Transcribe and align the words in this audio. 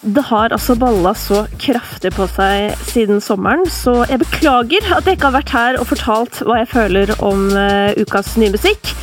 Det 0.00 0.22
har 0.30 0.48
altså 0.48 0.74
balla 0.80 1.12
så 1.12 1.42
kraftig 1.60 2.14
på 2.16 2.24
seg 2.32 2.72
siden 2.88 3.18
sommeren, 3.20 3.66
så 3.68 3.98
jeg 4.08 4.22
beklager 4.22 4.86
at 4.96 5.04
jeg 5.04 5.18
ikke 5.18 5.28
har 5.28 5.34
vært 5.36 5.52
her 5.52 5.78
og 5.80 5.90
fortalt 5.90 6.38
hva 6.46 6.62
jeg 6.62 6.70
føler 6.70 7.12
om 7.20 7.50
uh, 7.52 7.92
ukas 8.00 8.32
nye 8.40 8.54
musikk. 8.54 8.94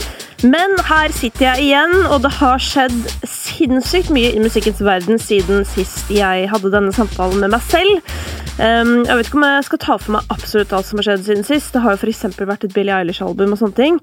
Men 0.45 0.73
her 0.85 1.13
sitter 1.13 1.47
jeg 1.47 1.67
igjen, 1.67 1.93
og 2.13 2.23
det 2.25 2.31
har 2.39 2.61
skjedd 2.61 2.97
sinnssykt 3.25 4.09
mye 4.13 4.33
i 4.33 4.41
musikkens 4.41 4.81
verden 4.85 5.21
siden 5.21 5.65
sist 5.69 6.09
jeg 6.13 6.49
hadde 6.49 6.73
denne 6.73 6.93
samtalen 6.93 7.41
med 7.41 7.53
meg 7.53 7.63
selv. 7.69 8.17
Um, 8.57 9.03
jeg 9.05 9.19
vet 9.19 9.29
ikke 9.29 9.37
om 9.37 9.45
jeg 9.45 9.67
skal 9.69 9.81
ta 9.83 9.99
for 10.01 10.15
meg 10.17 10.33
absolutt 10.33 10.73
alt 10.73 10.89
som 10.89 11.01
har 11.01 11.11
skjedd 11.11 11.27
siden 11.29 11.45
sist. 11.45 11.73
Det 11.73 11.85
har 11.85 11.93
jo 11.93 12.01
f.eks. 12.01 12.25
vært 12.41 12.65
et 12.65 12.73
Billie 12.73 12.97
Eilish-album 12.97 13.53
og 13.53 13.61
sånne 13.61 13.77
ting. 13.77 14.01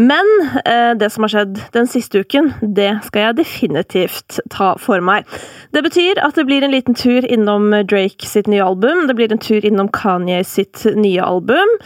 Men 0.00 0.28
eh, 0.64 0.92
det 0.96 1.10
som 1.12 1.26
har 1.26 1.32
skjedd 1.32 1.58
den 1.74 1.88
siste 1.90 2.22
uken, 2.22 2.52
det 2.62 2.90
skal 3.06 3.26
jeg 3.26 3.38
definitivt 3.42 4.38
ta 4.52 4.72
for 4.80 5.02
meg. 5.04 5.28
Det 5.76 5.82
betyr 5.84 6.20
at 6.24 6.38
det 6.38 6.46
blir 6.48 6.64
en 6.64 6.72
liten 6.72 6.96
tur 6.96 7.26
innom 7.26 7.70
Drake 7.88 8.28
sitt 8.28 8.48
nye 8.50 8.64
album. 8.64 9.06
Det 9.08 9.16
blir 9.18 9.32
en 9.32 9.42
tur 9.42 9.64
innom 9.64 9.90
Kanye 9.92 10.40
sitt 10.48 10.84
nye 10.96 11.24
album. 11.24 11.76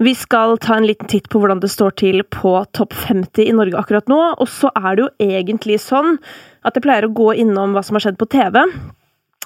Vi 0.00 0.14
skal 0.16 0.56
ta 0.62 0.78
en 0.78 0.88
liten 0.88 1.10
titt 1.10 1.28
på 1.28 1.42
hvordan 1.42 1.60
det 1.60 1.72
står 1.72 1.98
til 2.00 2.24
på 2.32 2.54
topp 2.76 2.96
50 2.96 3.50
i 3.50 3.56
Norge 3.56 3.76
akkurat 3.80 4.08
nå. 4.08 4.20
Og 4.40 4.48
så 4.48 4.72
er 4.76 4.96
det 4.96 5.06
jo 5.06 5.32
egentlig 5.32 5.80
sånn 5.84 6.16
at 6.64 6.76
jeg 6.76 6.84
pleier 6.84 7.08
å 7.08 7.14
gå 7.16 7.34
innom 7.44 7.76
hva 7.76 7.84
som 7.84 7.96
har 7.96 8.08
skjedd 8.08 8.20
på 8.20 8.30
TV. 8.32 8.62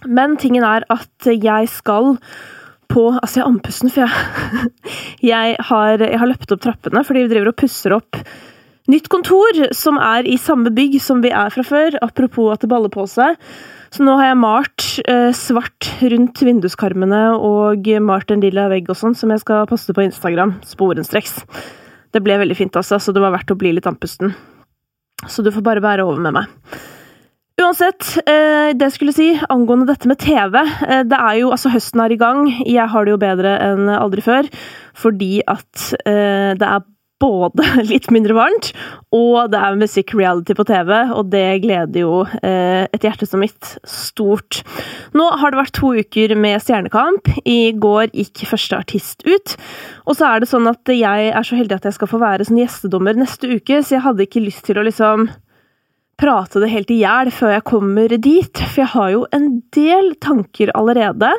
Men 0.07 0.39
tingen 0.39 0.67
er 0.67 0.87
at 0.93 1.29
jeg 1.31 1.71
skal 1.73 2.15
på 2.91 3.07
Altså, 3.15 3.39
jeg 3.39 3.45
er 3.45 3.51
andpusten, 3.51 3.93
for 3.93 4.05
jeg, 4.05 4.65
jeg, 5.33 5.57
har, 5.71 6.03
jeg 6.03 6.21
har 6.21 6.31
løpt 6.31 6.57
opp 6.57 6.65
trappene 6.65 7.05
fordi 7.07 7.25
vi 7.25 7.33
driver 7.35 7.53
og 7.53 7.59
pusser 7.61 7.97
opp 7.97 8.21
nytt 8.91 9.09
kontor 9.13 9.63
som 9.77 9.97
er 10.03 10.27
i 10.29 10.37
samme 10.41 10.73
bygg 10.75 10.99
som 11.01 11.23
vi 11.25 11.33
er 11.33 11.53
fra 11.55 11.65
før. 11.65 11.97
Apropos 12.05 12.53
at 12.53 12.65
det 12.65 12.71
baller 12.73 12.93
på 12.93 13.07
seg. 13.09 13.39
Så 13.95 14.03
nå 14.03 14.17
har 14.19 14.33
jeg 14.33 14.41
malt 14.43 14.87
eh, 15.07 15.31
svart 15.37 15.89
rundt 16.03 16.41
vinduskarmene 16.43 17.23
og 17.39 17.87
malt 18.03 18.33
en 18.35 18.43
lilla 18.43 18.67
vegg 18.73 18.91
og 18.91 18.99
sånn, 18.99 19.15
som 19.15 19.31
jeg 19.31 19.45
skal 19.45 19.69
poste 19.71 19.95
på 19.95 20.03
Instagram 20.03 20.57
sporenstreks. 20.67 21.39
Det 22.15 22.23
ble 22.23 22.41
veldig 22.43 22.57
fint, 22.59 22.75
altså, 22.79 22.99
så 22.99 23.15
det 23.15 23.23
var 23.23 23.35
verdt 23.37 23.55
å 23.55 23.59
bli 23.59 23.73
litt 23.77 23.87
andpusten. 23.87 24.35
Så 25.31 25.43
du 25.47 25.53
får 25.55 25.65
bare 25.67 25.83
bære 25.85 26.07
over 26.07 26.21
med 26.23 26.35
meg. 26.37 26.51
Uansett, 27.63 28.17
det 28.27 28.75
det 28.85 28.91
skulle 28.93 29.15
si 29.15 29.29
angående 29.49 29.87
dette 29.89 30.09
med 30.11 30.19
TV. 30.21 30.59
Eh, 30.59 31.05
det 31.07 31.19
er 31.19 31.39
jo 31.41 31.53
altså 31.55 31.71
Høsten 31.73 32.03
er 32.03 32.13
i 32.13 32.19
gang. 32.21 32.49
Jeg 32.67 32.91
har 32.91 33.07
det 33.07 33.15
jo 33.15 33.21
bedre 33.23 33.55
enn 33.63 33.87
aldri 33.95 34.25
før. 34.25 34.49
Fordi 34.99 35.39
at 35.47 35.95
eh, 36.05 36.53
det 36.59 36.67
er 36.67 36.85
både 37.23 37.65
litt 37.93 38.11
mindre 38.13 38.35
varmt, 38.37 38.73
og 39.15 39.53
det 39.53 39.61
er 39.63 39.79
musikk-reality 39.79 40.57
på 40.59 40.67
TV, 40.69 40.91
og 41.15 41.31
det 41.33 41.63
gleder 41.63 42.03
jo 42.03 42.17
et 42.43 43.07
hjerte 43.07 43.29
som 43.31 43.41
mitt 43.41 43.71
stort. 43.89 44.61
Nå 45.17 45.29
har 45.41 45.55
det 45.55 45.61
vært 45.63 45.77
to 45.79 45.95
uker 45.95 46.35
med 46.37 46.61
Stjernekamp. 46.61 47.31
I 47.47 47.73
går 47.81 48.11
gikk 48.13 48.45
første 48.51 48.83
artist 48.83 49.25
ut. 49.25 49.55
Og 50.05 50.19
så 50.19 50.27
er 50.29 50.43
det 50.43 50.51
sånn 50.51 50.69
at 50.69 50.91
jeg 50.91 51.31
er 51.31 51.47
så 51.47 51.57
heldig 51.57 51.79
at 51.79 51.89
jeg 51.89 51.97
skal 51.97 52.11
få 52.11 52.21
være 52.21 52.51
sånn 52.51 52.61
gjestedommer 52.61 53.17
neste 53.17 53.55
uke, 53.55 53.81
så 53.81 53.97
jeg 53.97 54.05
hadde 54.05 54.27
ikke 54.27 54.45
lyst 54.45 54.67
til 54.67 54.83
å 54.83 54.85
liksom 54.85 55.31
prate 56.21 56.63
det 56.63 56.73
helt 56.73 56.93
i 56.93 57.01
hjel 57.03 57.31
før 57.35 57.57
jeg 57.57 57.67
kommer 57.69 58.13
dit, 58.17 58.61
for 58.67 58.85
jeg 58.85 58.93
har 58.95 59.15
jo 59.15 59.25
en 59.35 59.49
del 59.75 60.13
tanker 60.23 60.73
allerede. 60.79 61.31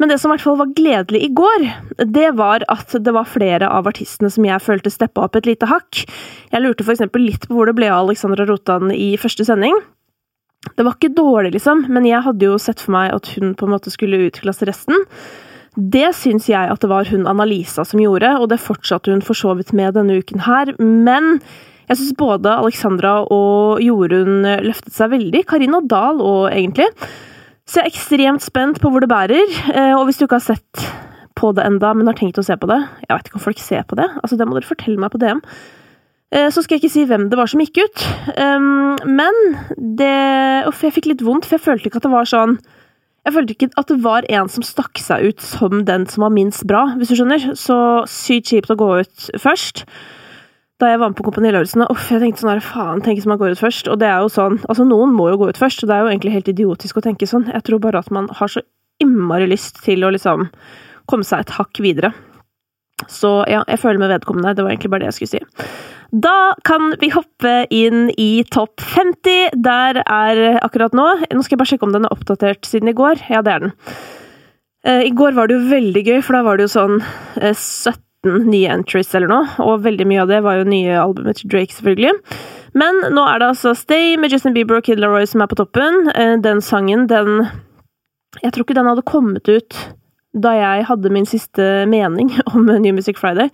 Men 0.00 0.10
det 0.10 0.18
som 0.18 0.30
i 0.30 0.34
hvert 0.34 0.44
fall 0.44 0.58
var 0.58 0.72
gledelig 0.74 1.20
i 1.22 1.32
går, 1.38 1.66
det 2.10 2.32
var 2.38 2.64
at 2.72 2.96
det 3.06 3.14
var 3.14 3.30
flere 3.30 3.68
av 3.70 3.86
artistene 3.86 4.30
som 4.32 4.46
jeg 4.46 4.62
følte 4.62 4.90
steppa 4.90 5.28
opp 5.28 5.38
et 5.38 5.48
lite 5.48 5.68
hakk. 5.70 6.02
Jeg 6.50 6.64
lurte 6.64 6.86
f.eks. 6.86 7.04
litt 7.20 7.46
på 7.46 7.54
hvor 7.54 7.70
det 7.70 7.76
ble 7.78 7.92
av 7.92 8.08
Alexandra 8.08 8.46
Rotan 8.48 8.90
i 8.94 9.14
første 9.20 9.46
sending. 9.46 9.76
Det 10.74 10.82
var 10.82 10.96
ikke 10.96 11.14
dårlig, 11.14 11.54
liksom, 11.58 11.84
men 11.92 12.08
jeg 12.08 12.24
hadde 12.24 12.48
jo 12.48 12.58
sett 12.58 12.80
for 12.82 12.94
meg 12.96 13.12
at 13.14 13.28
hun 13.36 13.52
på 13.54 13.66
en 13.66 13.74
måte 13.74 13.92
skulle 13.92 14.22
utklasse 14.26 14.66
resten. 14.66 15.04
Det 15.74 16.08
syns 16.16 16.48
jeg 16.48 16.70
at 16.70 16.82
det 16.82 16.90
var 16.90 17.06
hun 17.10 17.28
Annalisa 17.30 17.84
som 17.86 18.00
gjorde, 18.00 18.30
og 18.40 18.48
det 18.50 18.62
fortsatte 18.62 19.12
hun 19.12 19.22
for 19.26 19.38
så 19.38 19.54
vidt 19.58 19.74
med 19.76 19.94
denne 19.98 20.20
uken 20.22 20.44
her, 20.46 20.72
men 20.78 21.38
jeg 21.88 21.98
syns 22.00 22.16
både 22.18 22.56
Alexandra 22.56 23.18
og 23.34 23.82
Jorunn 23.84 24.46
løftet 24.64 24.94
seg 24.96 25.12
veldig. 25.12 25.44
Karina 25.50 25.82
Dahl 25.84 26.22
òg, 26.24 26.48
egentlig. 26.54 26.88
Så 27.64 27.80
jeg 27.80 27.86
er 27.86 27.92
ekstremt 27.92 28.44
spent 28.44 28.80
på 28.80 28.90
hvor 28.92 29.04
det 29.04 29.10
bærer. 29.12 29.56
Eh, 29.72 29.94
og 29.96 30.06
hvis 30.08 30.20
du 30.20 30.26
ikke 30.26 30.40
har 30.40 30.48
sett 30.52 30.84
på 31.34 31.52
det 31.56 31.64
enda, 31.66 31.92
men 31.96 32.08
har 32.08 32.16
tenkt 32.18 32.38
å 32.38 32.44
se 32.46 32.54
på 32.56 32.68
det 32.70 32.76
Jeg 33.08 33.10
vet 33.10 33.28
ikke 33.28 33.40
om 33.40 33.46
folk 33.46 33.62
ser 33.62 33.86
på 33.88 33.98
det. 33.98 34.06
Altså, 34.22 34.36
Det 34.36 34.46
må 34.46 34.56
dere 34.56 34.68
fortelle 34.68 35.00
meg 35.00 35.12
på 35.12 35.20
DM. 35.22 35.40
Eh, 36.34 36.48
så 36.50 36.62
skal 36.62 36.76
jeg 36.76 36.84
ikke 36.84 36.94
si 36.94 37.04
hvem 37.08 37.28
det 37.30 37.38
var 37.40 37.50
som 37.50 37.62
gikk 37.62 37.80
ut. 37.84 38.06
Ehm, 38.36 38.96
men 39.06 39.40
det 39.78 40.66
Uff, 40.68 40.82
jeg 40.82 40.96
fikk 40.96 41.12
litt 41.12 41.24
vondt, 41.24 41.46
for 41.48 41.58
jeg 41.58 41.64
følte 41.64 41.88
ikke 41.88 42.02
at 42.02 42.08
det 42.08 42.14
var 42.14 42.28
sånn 42.28 42.58
jeg 43.24 43.32
følte 43.32 43.54
ikke 43.54 43.70
at 43.80 43.88
det 43.88 44.02
var 44.04 44.26
en 44.36 44.50
som 44.52 44.64
stakk 44.66 45.00
seg 45.00 45.30
ut 45.30 45.40
som 45.40 45.78
den 45.88 46.02
som 46.04 46.26
var 46.26 46.32
minst 46.34 46.66
bra, 46.68 46.82
hvis 46.98 47.08
du 47.08 47.14
skjønner. 47.16 47.54
Så 47.56 47.76
sykt 48.04 48.50
kjipt 48.52 48.68
å 48.68 48.76
gå 48.76 48.88
ut 49.00 49.28
først 49.40 49.86
da 50.84 50.92
jeg 50.92 51.00
var 51.00 51.10
med 51.10 51.18
på 51.18 51.24
Kompani 51.26 51.50
Lauritzen, 51.54 51.86
jeg 51.88 52.20
tenkte 52.22 52.44
sånn 52.44 52.52
her, 52.52 52.62
faen, 52.64 53.02
tenk 53.04 53.18
hvis 53.18 53.28
man 53.30 53.40
går 53.40 53.56
ut 53.56 53.62
først. 53.62 53.88
Og 53.90 53.98
det 54.02 54.10
er 54.10 54.20
jo 54.22 54.30
sånn, 54.32 54.60
altså 54.68 54.86
noen 54.88 55.14
må 55.16 55.30
jo 55.32 55.40
gå 55.40 55.50
ut 55.50 55.60
først, 55.60 55.82
og 55.82 55.90
det 55.90 55.96
er 55.96 56.04
jo 56.04 56.12
egentlig 56.12 56.34
helt 56.36 56.52
idiotisk 56.52 57.00
å 57.00 57.04
tenke 57.06 57.28
sånn. 57.30 57.48
Jeg 57.52 57.64
tror 57.66 57.82
bare 57.82 58.04
at 58.04 58.12
man 58.14 58.28
har 58.38 58.52
så 58.52 58.62
innmari 59.02 59.48
lyst 59.50 59.82
til 59.84 60.04
å 60.06 60.12
liksom 60.14 60.46
komme 61.10 61.26
seg 61.26 61.44
et 61.44 61.56
hakk 61.56 61.80
videre. 61.82 62.12
Så 63.10 63.42
ja, 63.50 63.64
jeg 63.66 63.80
føler 63.82 64.00
med 64.00 64.12
vedkommende. 64.12 64.54
Det 64.54 64.64
var 64.64 64.74
egentlig 64.74 64.92
bare 64.92 65.04
det 65.04 65.10
jeg 65.10 65.18
skulle 65.18 65.34
si. 65.34 65.70
Da 66.14 66.54
kan 66.66 66.92
vi 67.00 67.10
hoppe 67.10 67.54
inn 67.74 68.06
i 68.20 68.44
topp 68.54 68.84
50. 68.94 69.56
Der 69.64 69.98
er 70.04 70.60
akkurat 70.62 70.94
nå 70.94 71.08
Nå 71.24 71.42
skal 71.42 71.56
jeg 71.56 71.62
bare 71.62 71.72
sjekke 71.72 71.88
om 71.88 71.94
den 71.96 72.06
er 72.06 72.14
oppdatert 72.14 72.68
siden 72.68 72.92
i 72.92 72.96
går. 72.96 73.24
Ja, 73.32 73.42
det 73.42 73.56
er 73.56 73.66
den. 73.66 73.74
Eh, 74.86 75.02
I 75.08 75.12
går 75.16 75.34
var 75.34 75.50
det 75.50 75.58
jo 75.58 75.72
veldig 75.72 76.04
gøy, 76.06 76.18
for 76.22 76.38
da 76.38 76.44
var 76.46 76.60
det 76.60 76.68
jo 76.68 76.74
sånn 76.76 76.98
70 77.40 78.04
14 78.24 78.50
nye 78.50 78.72
entries 78.72 79.14
eller 79.14 79.30
noe, 79.30 79.46
og 79.62 79.84
veldig 79.84 80.06
mye 80.08 80.24
av 80.24 80.30
det 80.32 80.42
var 80.44 80.58
jo 80.58 80.68
nye 80.68 80.96
albumet 81.00 81.40
til 81.40 81.52
Drake, 81.52 81.76
selvfølgelig. 81.76 82.14
Men 82.74 83.00
nå 83.14 83.24
er 83.28 83.40
det 83.40 83.50
altså 83.52 83.74
Stay 83.78 84.16
med 84.20 84.32
Justin 84.34 84.54
Bieber 84.56 84.80
og 84.80 84.86
Kid 84.88 85.00
Laroi 85.02 85.24
som 85.30 85.44
er 85.44 85.50
på 85.50 85.58
toppen. 85.60 86.08
Eh, 86.14 86.36
den 86.42 86.62
sangen, 86.64 87.06
den 87.10 87.46
Jeg 88.42 88.52
tror 88.52 88.64
ikke 88.64 88.74
den 88.74 88.90
hadde 88.90 89.06
kommet 89.06 89.48
ut 89.48 89.76
da 90.34 90.50
jeg 90.58 90.86
hadde 90.88 91.12
min 91.14 91.28
siste 91.30 91.62
mening 91.86 92.32
om 92.50 92.66
New 92.66 92.94
Music 92.96 93.20
Friday. 93.20 93.52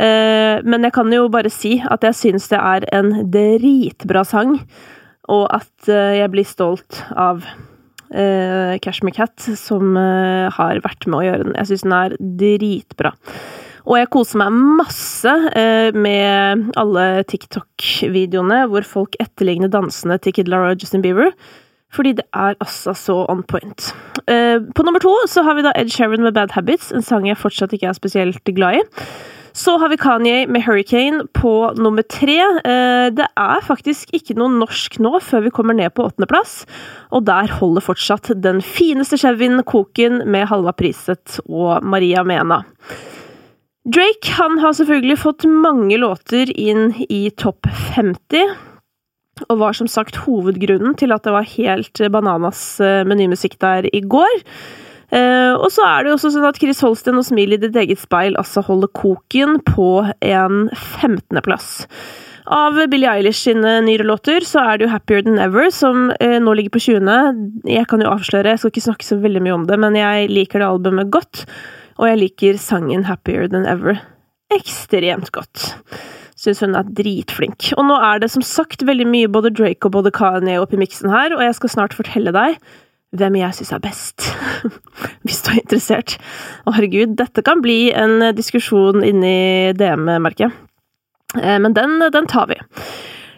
Eh, 0.00 0.64
men 0.64 0.86
jeg 0.86 0.94
kan 0.96 1.12
jo 1.12 1.26
bare 1.28 1.52
si 1.52 1.76
at 1.84 2.04
jeg 2.04 2.16
syns 2.16 2.48
det 2.48 2.56
er 2.56 2.86
en 2.96 3.10
dritbra 3.32 4.22
sang, 4.24 4.56
og 5.28 5.44
at 5.52 5.90
eh, 5.92 6.22
jeg 6.22 6.32
blir 6.32 6.48
stolt 6.48 7.02
av 7.12 7.44
Cashmere 8.06 9.12
Cat, 9.12 9.42
som 9.58 9.96
har 9.98 10.78
vært 10.84 11.08
med 11.10 11.18
å 11.18 11.24
gjøre 11.24 11.46
den. 11.48 11.56
Jeg 11.58 11.68
syns 11.72 11.82
den 11.82 11.94
er 11.96 12.12
dritbra. 12.38 13.10
Og 13.86 13.94
jeg 14.00 14.10
koser 14.10 14.40
meg 14.40 14.56
masse 14.80 15.30
eh, 15.54 15.94
med 15.94 16.72
alle 16.80 17.06
TikTok-videoene 17.30 18.64
hvor 18.72 18.86
folk 18.86 19.14
etterligner 19.22 19.70
dansene 19.70 20.18
til 20.22 20.34
Kid 20.34 20.50
Lara 20.50 20.72
og 20.74 20.82
Justin 20.82 21.04
Bieber. 21.06 21.30
Fordi 21.94 22.16
det 22.18 22.26
er 22.34 22.58
altså 22.58 22.96
så 22.98 23.20
on 23.30 23.44
point. 23.46 23.92
Eh, 24.26 24.58
på 24.74 24.82
nummer 24.82 25.02
to 25.02 25.14
så 25.30 25.46
har 25.46 25.54
vi 25.54 25.64
da 25.64 25.72
Ed 25.78 25.94
Sheeran 25.94 26.26
med 26.26 26.34
Bad 26.34 26.56
Habits, 26.56 26.90
en 26.90 27.06
sang 27.06 27.28
jeg 27.28 27.38
fortsatt 27.38 27.72
ikke 27.76 27.92
er 27.92 27.96
spesielt 27.96 28.54
glad 28.58 28.82
i. 28.82 28.84
Så 29.56 29.78
har 29.80 29.88
vi 29.88 29.96
Kanye 29.96 30.44
med 30.52 30.66
Hurricane 30.66 31.22
på 31.32 31.52
nummer 31.78 32.02
tre. 32.02 32.36
Eh, 32.42 33.06
det 33.16 33.24
er 33.24 33.64
faktisk 33.64 34.10
ikke 34.12 34.36
noe 34.36 34.52
norsk 34.52 34.98
nå 35.00 35.14
før 35.24 35.46
vi 35.46 35.54
kommer 35.54 35.78
ned 35.78 35.94
på 35.96 36.04
åttendeplass, 36.10 36.66
og 37.14 37.24
der 37.30 37.54
holder 37.62 37.86
fortsatt 37.86 38.34
den 38.44 38.60
fineste 38.60 39.16
Chevyen 39.16 39.62
koken 39.64 40.26
med 40.28 40.50
Halva 40.50 40.74
Priset 40.76 41.38
og 41.46 41.86
Maria 41.86 42.26
Mena. 42.26 42.64
Drake 43.86 44.32
han 44.34 44.58
har 44.58 44.74
selvfølgelig 44.74 45.18
fått 45.22 45.44
mange 45.46 45.94
låter 46.02 46.50
inn 46.50 46.88
i 47.06 47.28
topp 47.38 47.68
50, 47.94 48.56
og 49.46 49.60
var 49.60 49.76
som 49.78 49.86
sagt 49.90 50.18
hovedgrunnen 50.24 50.96
til 50.98 51.14
at 51.14 51.22
det 51.22 51.34
var 51.34 51.46
helt 51.52 52.00
bananas 52.10 52.80
eh, 52.82 53.04
med 53.06 53.20
ny 53.20 53.28
musikk 53.30 53.54
der 53.62 53.86
i 53.94 54.02
går. 54.02 54.42
Uh, 55.14 55.54
og 55.62 55.68
så 55.70 55.84
er 55.86 56.02
det 56.02 56.10
jo 56.10 56.16
også 56.16 56.32
sånn 56.34 56.48
at 56.48 56.56
Chris 56.58 56.80
Holsten 56.82 57.20
og 57.20 57.22
Smil 57.28 57.54
i 57.54 57.60
ditt 57.62 57.76
eget 57.78 58.00
speil 58.02 58.34
altså 58.40 58.64
holder 58.66 58.90
koken 58.90 59.60
på 59.62 59.90
en 60.02 60.64
15.-plass. 60.72 61.68
Av 62.50 62.74
Billie 62.90 63.10
Eilish 63.10 63.44
sine 63.46 63.76
nyere 63.86 64.06
låter 64.06 64.42
så 64.46 64.64
er 64.64 64.78
det 64.78 64.88
jo 64.88 64.90
Happier 64.90 65.22
Than 65.22 65.38
Ever 65.42 65.70
som 65.70 66.08
uh, 66.10 66.38
nå 66.42 66.58
ligger 66.58 66.74
på 66.74 66.82
20. 66.88 67.70
Jeg 67.70 67.86
kan 67.86 68.02
jo 68.02 68.10
avsløre, 68.10 68.50
jeg 68.50 68.64
skal 68.64 68.74
ikke 68.74 68.86
snakke 68.88 69.06
så 69.06 69.22
veldig 69.22 69.46
mye 69.46 69.58
om 69.60 69.70
det, 69.70 69.78
men 69.86 70.02
jeg 70.02 70.30
liker 70.34 70.58
det 70.58 70.72
albumet 70.72 71.14
godt. 71.14 71.46
Og 71.96 72.10
jeg 72.10 72.20
liker 72.20 72.60
sangen 72.60 73.06
Happier 73.08 73.48
Than 73.48 73.66
Ever 73.68 74.00
ekstremt 74.54 75.32
godt. 75.34 75.72
Syns 76.36 76.60
hun 76.60 76.76
er 76.76 76.88
dritflink. 76.98 77.70
Og 77.76 77.86
nå 77.88 77.96
er 78.04 78.20
det 78.20 78.30
som 78.32 78.44
sagt 78.44 78.84
veldig 78.86 79.06
mye 79.08 79.30
både 79.32 79.54
Drake 79.56 79.88
og 79.88 79.94
både 79.96 80.12
Kanye 80.14 80.60
oppi 80.60 80.78
miksen 80.80 81.10
her, 81.10 81.34
og 81.34 81.42
jeg 81.42 81.56
skal 81.58 81.72
snart 81.72 81.96
fortelle 81.96 82.34
deg 82.36 82.60
hvem 83.16 83.38
jeg 83.38 83.56
syns 83.56 83.72
er 83.72 83.82
best. 83.82 84.28
Hvis 85.24 85.40
du 85.46 85.52
er 85.54 85.62
interessert. 85.62 86.18
Å, 86.66 86.74
herregud, 86.76 87.16
dette 87.16 87.44
kan 87.46 87.62
bli 87.64 87.88
en 87.96 88.20
diskusjon 88.36 89.00
inni 89.06 89.72
DM-merket. 89.78 90.52
Eh, 91.38 91.56
men 91.62 91.76
den, 91.76 92.00
den 92.12 92.28
tar 92.28 92.50
vi. 92.50 92.58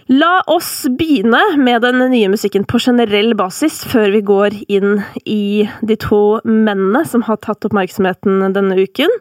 La 0.09 0.39
oss 0.49 0.87
begynne 0.97 1.41
med 1.61 1.83
den 1.85 2.01
nye 2.09 2.31
musikken 2.33 2.63
på 2.65 2.79
generell 2.81 3.35
basis, 3.37 3.83
før 3.85 4.15
vi 4.15 4.21
går 4.25 4.55
inn 4.73 5.03
i 5.29 5.69
de 5.85 5.97
to 6.01 6.41
mennene 6.49 7.03
som 7.05 7.27
har 7.27 7.37
tatt 7.45 7.67
oppmerksomheten 7.69 8.47
denne 8.55 8.79
uken. 8.81 9.13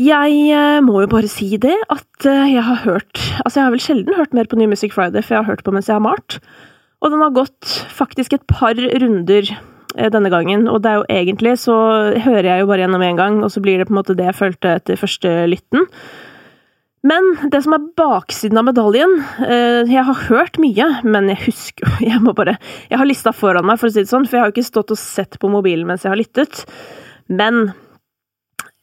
Jeg 0.00 0.38
eh, 0.48 0.78
må 0.84 1.02
jo 1.02 1.10
bare 1.12 1.28
si 1.28 1.58
det, 1.60 1.74
at 1.92 2.28
eh, 2.28 2.54
jeg 2.54 2.64
har 2.64 2.82
hørt 2.84 3.20
Altså, 3.42 3.58
jeg 3.58 3.64
har 3.64 3.74
vel 3.74 3.84
sjelden 3.84 4.16
hørt 4.16 4.34
mer 4.36 4.48
på 4.48 4.56
New 4.56 4.68
Music 4.68 4.92
Friday, 4.96 5.20
for 5.24 5.36
jeg 5.36 5.44
har 5.44 5.50
hørt 5.52 5.64
på 5.64 5.72
mens 5.76 5.88
jeg 5.88 5.96
har 5.96 6.04
malt. 6.04 6.38
Og 7.04 7.12
den 7.12 7.24
har 7.24 7.36
gått 7.36 7.76
faktisk 7.92 8.32
et 8.36 8.46
par 8.48 8.76
runder 8.76 9.50
eh, 9.52 10.08
denne 10.12 10.32
gangen, 10.32 10.70
og 10.72 10.80
det 10.84 10.92
er 10.92 11.02
jo 11.02 11.10
egentlig 11.18 11.52
så 11.60 11.76
hører 12.24 12.48
jeg 12.48 12.64
jo 12.64 12.70
bare 12.72 12.84
gjennom 12.86 13.04
én 13.04 13.20
gang, 13.20 13.42
og 13.44 13.52
så 13.52 13.60
blir 13.64 13.76
det 13.76 13.90
på 13.90 13.92
en 13.92 14.00
måte 14.00 14.16
det 14.16 14.30
jeg 14.30 14.40
følte 14.40 14.72
etter 14.80 15.00
første 15.04 15.34
lytten. 15.52 15.84
Men 17.06 17.26
det 17.52 17.60
som 17.64 17.74
er 17.76 17.86
baksiden 17.98 18.58
av 18.58 18.66
medaljen 18.66 19.18
eh, 19.44 19.86
Jeg 19.90 20.04
har 20.08 20.22
hørt 20.30 20.60
mye, 20.62 20.86
men 21.06 21.30
jeg 21.32 21.42
husker 21.46 21.98
Jeg 22.10 22.22
må 22.24 22.34
bare 22.36 22.56
Jeg 22.90 23.00
har 23.00 23.08
lista 23.08 23.34
foran 23.36 23.66
meg, 23.68 23.80
for 23.80 23.90
å 23.90 23.94
si 23.94 24.02
det 24.02 24.12
sånn, 24.12 24.28
for 24.28 24.38
jeg 24.38 24.44
har 24.44 24.52
jo 24.52 24.56
ikke 24.56 24.70
stått 24.70 24.94
og 24.94 25.00
sett 25.00 25.40
på 25.42 25.50
mobilen 25.52 25.86
mens 25.88 26.06
jeg 26.06 26.12
har 26.12 26.20
lyttet. 26.20 26.64
Men 27.26 27.70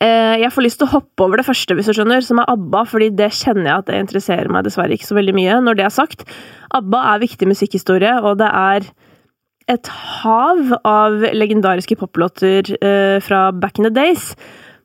eh, 0.04 0.40
jeg 0.44 0.52
får 0.54 0.68
lyst 0.68 0.82
til 0.82 0.90
å 0.90 0.94
hoppe 0.98 1.26
over 1.26 1.42
det 1.42 1.48
første, 1.48 1.76
hvis 1.76 1.90
du 1.90 1.96
skjønner, 1.98 2.24
som 2.26 2.42
er 2.42 2.52
ABBA, 2.54 2.84
fordi 2.92 3.10
det 3.18 3.32
kjenner 3.40 3.70
jeg 3.70 3.84
at 3.84 3.90
det 3.90 4.02
interesserer 4.04 4.52
meg 4.52 4.68
dessverre 4.68 4.96
ikke 4.96 5.10
så 5.10 5.18
veldig 5.18 5.36
mye. 5.38 5.62
Når 5.66 5.80
det 5.80 5.88
er 5.88 5.96
sagt, 5.96 6.28
ABBA 6.76 7.02
er 7.14 7.24
viktig 7.24 7.50
musikkhistorie, 7.50 8.18
og 8.22 8.38
det 8.44 8.52
er 8.52 8.92
et 9.72 9.88
hav 9.88 10.74
av 10.84 11.24
legendariske 11.34 11.96
poplåter 12.00 12.74
eh, 12.84 13.18
fra 13.24 13.48
back 13.56 13.80
in 13.80 13.88
the 13.88 13.94
days. 13.94 14.34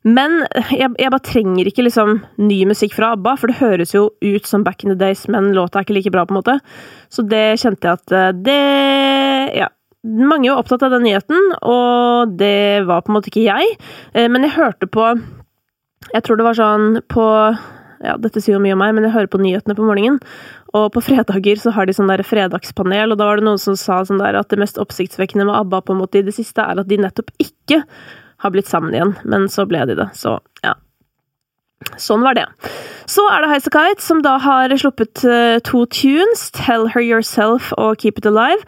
Men 0.07 0.45
jeg, 0.71 0.93
jeg, 0.95 1.11
bare 1.11 1.25
trenger 1.27 1.69
ikke 1.69 1.85
liksom 1.87 2.21
ny 2.41 2.59
musikk 2.71 2.95
fra 2.95 3.13
ABBA, 3.17 3.35
for 3.41 3.51
det 3.51 3.59
høres 3.59 3.95
jo 3.97 4.09
ut 4.23 4.47
som 4.47 4.63
Back 4.67 4.85
in 4.85 4.93
the 4.93 4.99
Days, 4.99 5.27
men 5.31 5.51
låta 5.57 5.81
er 5.81 5.87
ikke 5.87 5.97
like 5.97 6.13
bra, 6.15 6.27
på 6.27 6.35
en 6.35 6.41
måte. 6.41 6.59
Så 7.11 7.25
det 7.27 7.59
kjente 7.63 7.89
jeg 7.89 8.01
at 8.01 8.15
eh, 8.15 8.31
det 8.37 8.63
Ja. 9.65 9.73
Mange 10.09 10.47
var 10.47 10.63
opptatt 10.63 10.85
av 10.87 10.93
den 10.95 11.03
nyheten, 11.09 11.41
og 11.67 12.37
det 12.39 12.87
var 12.87 13.03
på 13.03 13.11
en 13.11 13.17
måte 13.17 13.33
ikke 13.33 13.49
jeg. 13.49 13.75
Eh, 14.15 14.29
men 14.31 14.47
jeg 14.47 14.55
hørte 14.55 14.87
på 14.87 15.11
Jeg 16.15 16.23
tror 16.23 16.39
det 16.39 16.47
var 16.47 16.57
sånn 16.57 17.03
på 17.11 17.25
ja, 17.99 18.15
dette 18.15 18.39
sier 18.41 18.55
jo 18.55 18.63
mye 18.63 18.77
om 18.77 18.79
meg, 18.79 18.95
men 18.95 19.09
jeg 19.09 19.15
hører 19.17 19.31
på 19.33 19.41
nyhetene 19.43 19.75
på 19.75 19.83
morgenen. 19.83 20.21
Og 20.79 20.87
på 20.95 21.03
fredager 21.03 21.59
så 21.59 21.73
har 21.75 21.89
de 21.89 21.97
sånn 21.97 22.11
der 22.11 22.23
fredagspanel, 22.23 23.11
og 23.11 23.19
da 23.19 23.27
var 23.27 23.41
det 23.41 23.47
noen 23.49 23.61
som 23.61 23.75
sa 23.79 23.99
sånn 24.07 24.23
der 24.23 24.39
at 24.39 24.51
det 24.53 24.61
mest 24.63 24.79
oppsiktsvekkende 24.79 25.49
med 25.49 25.57
ABBA 25.57 25.83
på 25.83 25.97
en 25.97 26.01
måte 26.05 26.21
i 26.21 26.25
det 26.27 26.37
siste, 26.37 26.63
er 26.63 26.79
at 26.79 26.89
de 26.89 27.01
nettopp 27.01 27.33
ikke 27.43 27.83
har 28.43 28.55
blitt 28.55 28.71
sammen 28.71 28.95
igjen, 28.95 29.17
men 29.27 29.49
så 29.51 29.67
ble 29.69 29.85
de 29.91 29.99
det, 29.99 30.11
så 30.17 30.39
ja. 30.63 30.77
Sånn 31.99 32.25
var 32.27 32.35
det. 32.35 32.47
Så 33.09 33.23
er 33.31 33.43
det 33.43 33.51
Highasakite, 33.53 34.03
som 34.05 34.23
da 34.25 34.37
har 34.43 34.73
sluppet 34.81 35.23
uh, 35.25 35.59
to 35.65 35.85
tunes, 35.95 36.49
Tell 36.57 36.89
Her 36.93 37.05
Yourself 37.05 37.71
og 37.79 38.03
Keep 38.03 38.21
It 38.21 38.29
Alive. 38.29 38.65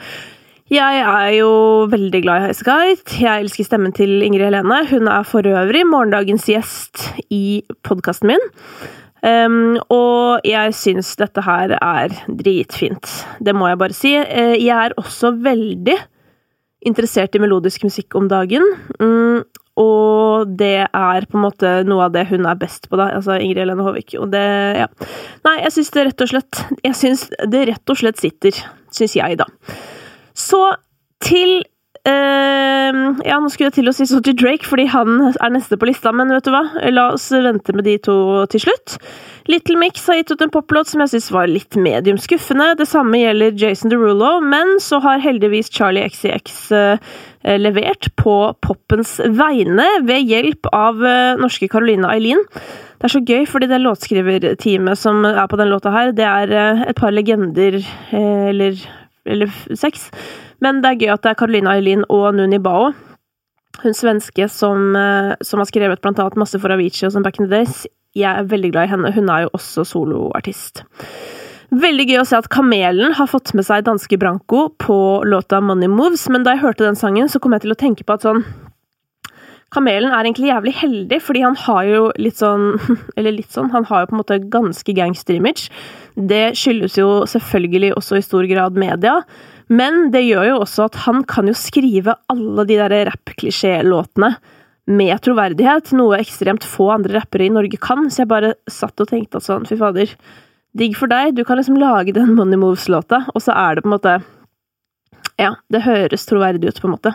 Jeg 0.70 1.02
er 1.02 1.32
jo 1.34 1.50
veldig 1.90 2.22
glad 2.22 2.38
i 2.38 2.44
Highasakite. 2.46 3.18
Jeg 3.24 3.44
elsker 3.44 3.66
stemmen 3.66 3.94
til 3.96 4.22
Ingrid 4.22 4.46
Helene. 4.46 4.84
Hun 4.90 5.10
er 5.10 5.26
for 5.26 5.46
øvrig 5.46 5.82
morgendagens 5.88 6.46
gjest 6.50 7.08
i 7.34 7.60
podkasten 7.86 8.30
min. 8.30 8.48
Um, 9.20 9.76
og 9.92 10.46
jeg 10.48 10.72
syns 10.78 11.10
dette 11.20 11.42
her 11.44 11.74
er 11.76 12.14
dritfint. 12.24 13.10
Det 13.44 13.52
må 13.52 13.68
jeg 13.68 13.80
bare 13.82 13.96
si. 13.98 14.14
Uh, 14.16 14.54
jeg 14.56 14.72
er 14.72 14.96
også 15.02 15.34
veldig 15.42 15.98
interessert 16.88 17.36
i 17.36 17.42
melodisk 17.42 17.84
musikk 17.84 18.16
om 18.16 18.30
dagen. 18.30 18.64
Og 19.78 20.50
det 20.58 20.86
er 20.88 21.26
på 21.30 21.38
en 21.38 21.44
måte 21.44 21.72
noe 21.86 22.08
av 22.08 22.14
det 22.14 22.26
hun 22.30 22.46
er 22.48 22.58
best 22.58 22.88
på, 22.90 22.98
da. 22.98 23.10
Altså 23.16 23.38
Ingrid 23.38 23.62
Helene 23.62 23.86
Håvik. 23.86 24.16
Og 24.20 24.30
det 24.32 24.44
Ja. 24.80 24.88
Nei, 25.46 25.56
jeg 25.62 25.72
syns 25.76 25.90
det 25.94 26.06
rett 26.06 26.24
og 26.24 26.28
slett 26.32 26.62
Jeg 26.84 26.94
syns 26.98 27.28
det 27.52 27.66
rett 27.68 27.92
og 27.92 28.00
slett 28.00 28.18
sitter. 28.20 28.62
Syns 28.90 29.16
jeg, 29.16 29.38
da. 29.38 29.46
Så 30.34 30.60
til 31.22 31.62
Uh, 32.00 33.12
ja, 33.26 33.36
nå 33.36 33.50
skulle 33.52 33.68
jeg 33.68 33.76
til 33.76 33.90
å 33.90 33.92
si 33.92 34.06
sånn 34.08 34.22
til 34.24 34.36
Drake, 34.40 34.64
fordi 34.64 34.86
han 34.88 35.18
er 35.30 35.52
neste 35.52 35.76
på 35.76 35.88
lista, 35.90 36.12
men 36.16 36.32
vet 36.32 36.46
du 36.46 36.52
hva? 36.54 36.62
La 36.88 37.10
oss 37.12 37.28
vente 37.34 37.74
med 37.76 37.84
de 37.84 37.98
to 38.00 38.16
til 38.52 38.64
slutt. 38.64 38.96
Little 39.50 39.76
Mix 39.80 40.06
har 40.08 40.20
gitt 40.20 40.32
ut 40.32 40.44
en 40.44 40.52
poplåt 40.54 40.88
som 40.88 41.02
jeg 41.04 41.12
syns 41.12 41.28
var 41.34 41.50
litt 41.50 41.76
medium 41.76 42.18
skuffende. 42.20 42.72
Det 42.80 42.88
samme 42.88 43.20
gjelder 43.20 43.56
Jason 43.58 43.92
Derulo, 43.92 44.38
men 44.44 44.78
så 44.80 45.02
har 45.04 45.20
heldigvis 45.20 45.72
Charlie 45.74 46.08
XCX 46.08 46.58
uh, 46.72 47.12
eh, 47.44 47.60
levert 47.60 48.08
på 48.20 48.36
poppens 48.64 49.18
vegne 49.20 49.88
ved 50.08 50.24
hjelp 50.30 50.72
av 50.72 51.02
uh, 51.04 51.36
norske 51.40 51.68
Caroline 51.68 52.08
Eileen. 52.08 52.44
Det 53.00 53.08
er 53.08 53.16
så 53.16 53.24
gøy, 53.24 53.44
fordi 53.48 53.68
det 53.68 53.80
låtskriverteamet 53.84 55.00
som 55.00 55.24
er 55.28 55.46
på 55.50 55.60
den 55.60 55.72
låta 55.72 55.92
her, 55.92 56.14
det 56.16 56.28
er 56.28 56.52
uh, 56.56 56.86
et 56.88 57.00
par 57.00 57.12
legender, 57.12 57.80
eller, 58.12 58.80
eller 59.28 59.60
seks 59.76 60.08
men 60.64 60.82
det 60.82 60.90
er 60.90 61.00
gøy 61.00 61.14
at 61.14 61.24
det 61.24 61.32
er 61.32 61.40
Carolina 61.40 61.76
Eileen 61.76 62.04
og 62.08 62.34
Nuni 62.36 62.60
Bao, 62.62 62.92
hun 63.80 63.96
svenske 63.96 64.48
som, 64.50 64.96
eh, 64.96 65.34
som 65.40 65.62
har 65.62 65.68
skrevet 65.70 66.02
blant 66.02 66.18
annet 66.18 66.36
masse 66.36 66.58
for 66.60 66.72
Avicii 66.74 67.06
og 67.08 67.14
sånn 67.14 67.24
Back 67.24 67.40
in 67.40 67.48
the 67.48 67.56
Days. 67.56 67.86
Jeg 68.18 68.28
er 68.28 68.48
veldig 68.50 68.72
glad 68.72 68.88
i 68.88 68.90
henne. 68.90 69.12
Hun 69.14 69.30
er 69.30 69.44
jo 69.46 69.52
også 69.54 69.86
soloartist. 69.86 70.82
Veldig 71.70 72.06
gøy 72.08 72.18
å 72.18 72.26
se 72.26 72.34
at 72.34 72.48
Kamelen 72.50 73.14
har 73.14 73.28
fått 73.30 73.52
med 73.54 73.62
seg 73.62 73.84
danske 73.86 74.18
Branko 74.18 74.72
på 74.82 75.22
låta 75.22 75.60
Money 75.62 75.86
Moves, 75.86 76.26
men 76.28 76.42
da 76.42 76.56
jeg 76.56 76.64
hørte 76.64 76.88
den 76.88 76.98
sangen, 76.98 77.30
så 77.30 77.38
kom 77.38 77.54
jeg 77.54 77.62
til 77.62 77.76
å 77.76 77.78
tenke 77.78 78.02
på 78.02 78.16
at 78.18 78.26
sånn 78.26 78.42
Kamelen 79.70 80.10
er 80.10 80.26
egentlig 80.26 80.48
jævlig 80.50 80.72
heldig, 80.80 81.20
fordi 81.22 81.44
han 81.44 81.54
har 81.54 81.84
jo 81.86 82.00
litt 82.18 82.40
sånn 82.40 82.72
Eller 83.16 83.36
litt 83.36 83.54
sånn, 83.54 83.70
han 83.70 83.86
har 83.86 84.02
jo 84.02 84.10
på 84.10 84.16
en 84.16 84.22
måte 84.24 84.40
ganske 84.50 84.94
gangster-image. 84.96 85.70
Det 86.18 86.56
skyldes 86.58 86.98
jo 86.98 87.06
selvfølgelig 87.30 87.92
også 87.94 88.18
i 88.18 88.26
stor 88.26 88.50
grad 88.50 88.74
media, 88.74 89.20
men 89.70 90.08
det 90.14 90.24
gjør 90.26 90.48
jo 90.48 90.56
også 90.64 90.88
at 90.88 90.98
han 91.06 91.22
kan 91.30 91.50
jo 91.50 91.54
skrive 91.56 92.16
alle 92.32 92.66
de 92.66 92.78
der 92.80 92.94
rapp-klisjélåtene 93.10 94.34
med 94.90 95.14
troverdighet, 95.22 95.92
noe 95.94 96.18
ekstremt 96.18 96.66
få 96.66 96.88
andre 96.96 97.20
rappere 97.20 97.46
i 97.46 97.52
Norge 97.54 97.78
kan, 97.78 98.08
så 98.10 98.24
jeg 98.24 98.30
bare 98.32 98.54
satt 98.70 98.98
og 99.02 99.10
tenkte 99.12 99.38
at 99.38 99.46
sånn, 99.46 99.68
fy 99.68 99.78
fader, 99.78 100.10
digg 100.74 100.96
for 100.98 101.10
deg, 101.10 101.36
du 101.36 101.44
kan 101.46 101.60
liksom 101.60 101.78
lage 101.78 102.14
den 102.16 102.34
Money 102.34 102.58
Moves-låta, 102.58 103.24
og 103.30 103.44
så 103.44 103.54
er 103.54 103.78
det 103.78 103.86
på 103.86 103.90
en 103.90 103.96
måte 103.96 104.18
Ja, 105.40 105.54
det 105.72 105.86
høres 105.86 106.26
troverdig 106.28 106.68
ut, 106.68 106.80
på 106.82 106.88
en 106.90 106.96
måte. 106.96 107.14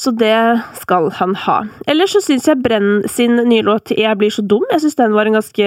Så 0.00 0.14
det 0.16 0.60
skal 0.80 1.10
han 1.18 1.34
ha. 1.44 1.58
Ellers 1.90 2.14
så 2.16 2.22
syns 2.24 2.46
jeg 2.48 2.62
Brenn 2.64 3.02
sin 3.10 3.36
nye 3.50 3.64
låt 3.66 3.92
'Jeg 3.92 4.16
blir 4.16 4.32
så 4.32 4.40
dum', 4.40 4.64
jeg 4.72 4.80
synes 4.80 4.96
den 4.96 5.12
var 5.12 5.26
en 5.26 5.36
ganske, 5.36 5.66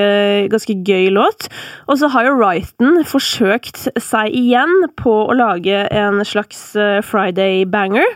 ganske 0.50 0.74
gøy 0.74 1.12
låt. 1.14 1.50
Og 1.88 2.00
så 2.00 2.10
har 2.10 2.26
jo 2.26 2.38
Wrighton 2.40 3.04
forsøkt 3.06 3.88
seg 4.02 4.34
igjen 4.34 4.90
på 4.98 5.14
å 5.30 5.38
lage 5.38 5.86
en 5.92 6.26
slags 6.26 6.76
eh, 6.76 7.02
Friday-banger. 7.02 8.10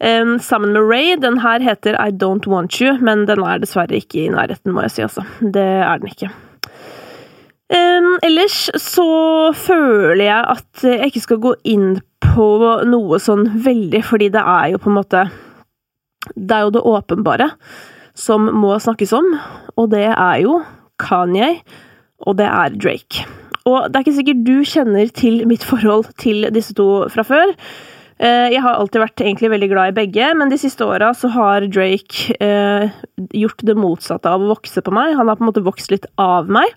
Um, 0.00 0.38
sammen 0.38 0.72
med 0.72 0.82
Ray. 0.82 1.16
Den 1.16 1.40
her 1.40 1.58
heter 1.58 1.96
I 1.98 2.10
Don't 2.10 2.46
Want 2.46 2.80
You, 2.80 2.98
men 3.00 3.26
den 3.26 3.42
er 3.42 3.58
dessverre 3.58 3.98
ikke 3.98 4.26
i 4.26 4.28
nærheten, 4.28 4.72
må 4.72 4.82
jeg 4.82 4.90
si, 4.90 5.02
altså. 5.02 5.24
Det 5.40 5.64
er 5.64 5.98
den 5.98 6.12
ikke. 6.12 6.30
Ellers 7.68 8.68
så 8.80 9.08
føler 9.56 10.24
jeg 10.24 10.44
at 10.54 10.84
jeg 10.84 11.10
ikke 11.10 11.24
skal 11.24 11.40
gå 11.42 11.52
inn 11.68 11.98
på 12.22 12.48
noe 12.88 13.18
sånn 13.22 13.46
veldig, 13.64 14.02
fordi 14.06 14.30
det 14.34 14.42
er 14.42 14.72
jo 14.72 14.80
på 14.82 14.90
en 14.90 14.98
måte 14.98 15.26
Det 16.34 16.54
er 16.54 16.66
jo 16.66 16.74
det 16.74 16.84
åpenbare 16.88 17.50
som 18.18 18.48
må 18.58 18.72
snakkes 18.82 19.12
om, 19.14 19.28
og 19.78 19.92
det 19.92 20.08
er 20.10 20.40
jo 20.42 20.58
Kanye, 20.98 21.60
og 22.26 22.34
det 22.40 22.48
er 22.50 22.74
Drake. 22.74 23.22
Og 23.68 23.86
det 23.86 23.94
er 23.94 24.02
ikke 24.02 24.16
sikkert 24.16 24.42
du 24.42 24.56
kjenner 24.66 25.12
til 25.14 25.44
mitt 25.46 25.62
forhold 25.62 26.10
til 26.18 26.48
disse 26.54 26.74
to 26.74 27.06
fra 27.14 27.22
før. 27.22 27.52
Eh, 28.18 28.48
jeg 28.50 28.64
har 28.64 28.74
alltid 28.74 29.04
vært 29.04 29.22
egentlig 29.22 29.52
veldig 29.52 29.68
glad 29.70 29.92
i 29.92 29.96
begge, 30.00 30.32
men 30.34 30.50
de 30.50 30.58
siste 30.58 30.82
åra 30.82 31.12
så 31.14 31.30
har 31.30 31.68
Drake 31.70 32.34
eh, 32.42 32.98
gjort 33.38 33.62
det 33.62 33.78
motsatte 33.78 34.32
av 34.34 34.42
å 34.42 34.50
vokse 34.56 34.82
på 34.82 34.94
meg. 34.98 35.14
Han 35.14 35.30
har 35.30 35.38
på 35.38 35.46
en 35.46 35.52
måte 35.52 35.66
vokst 35.66 35.94
litt 35.94 36.10
av 36.18 36.50
meg. 36.50 36.74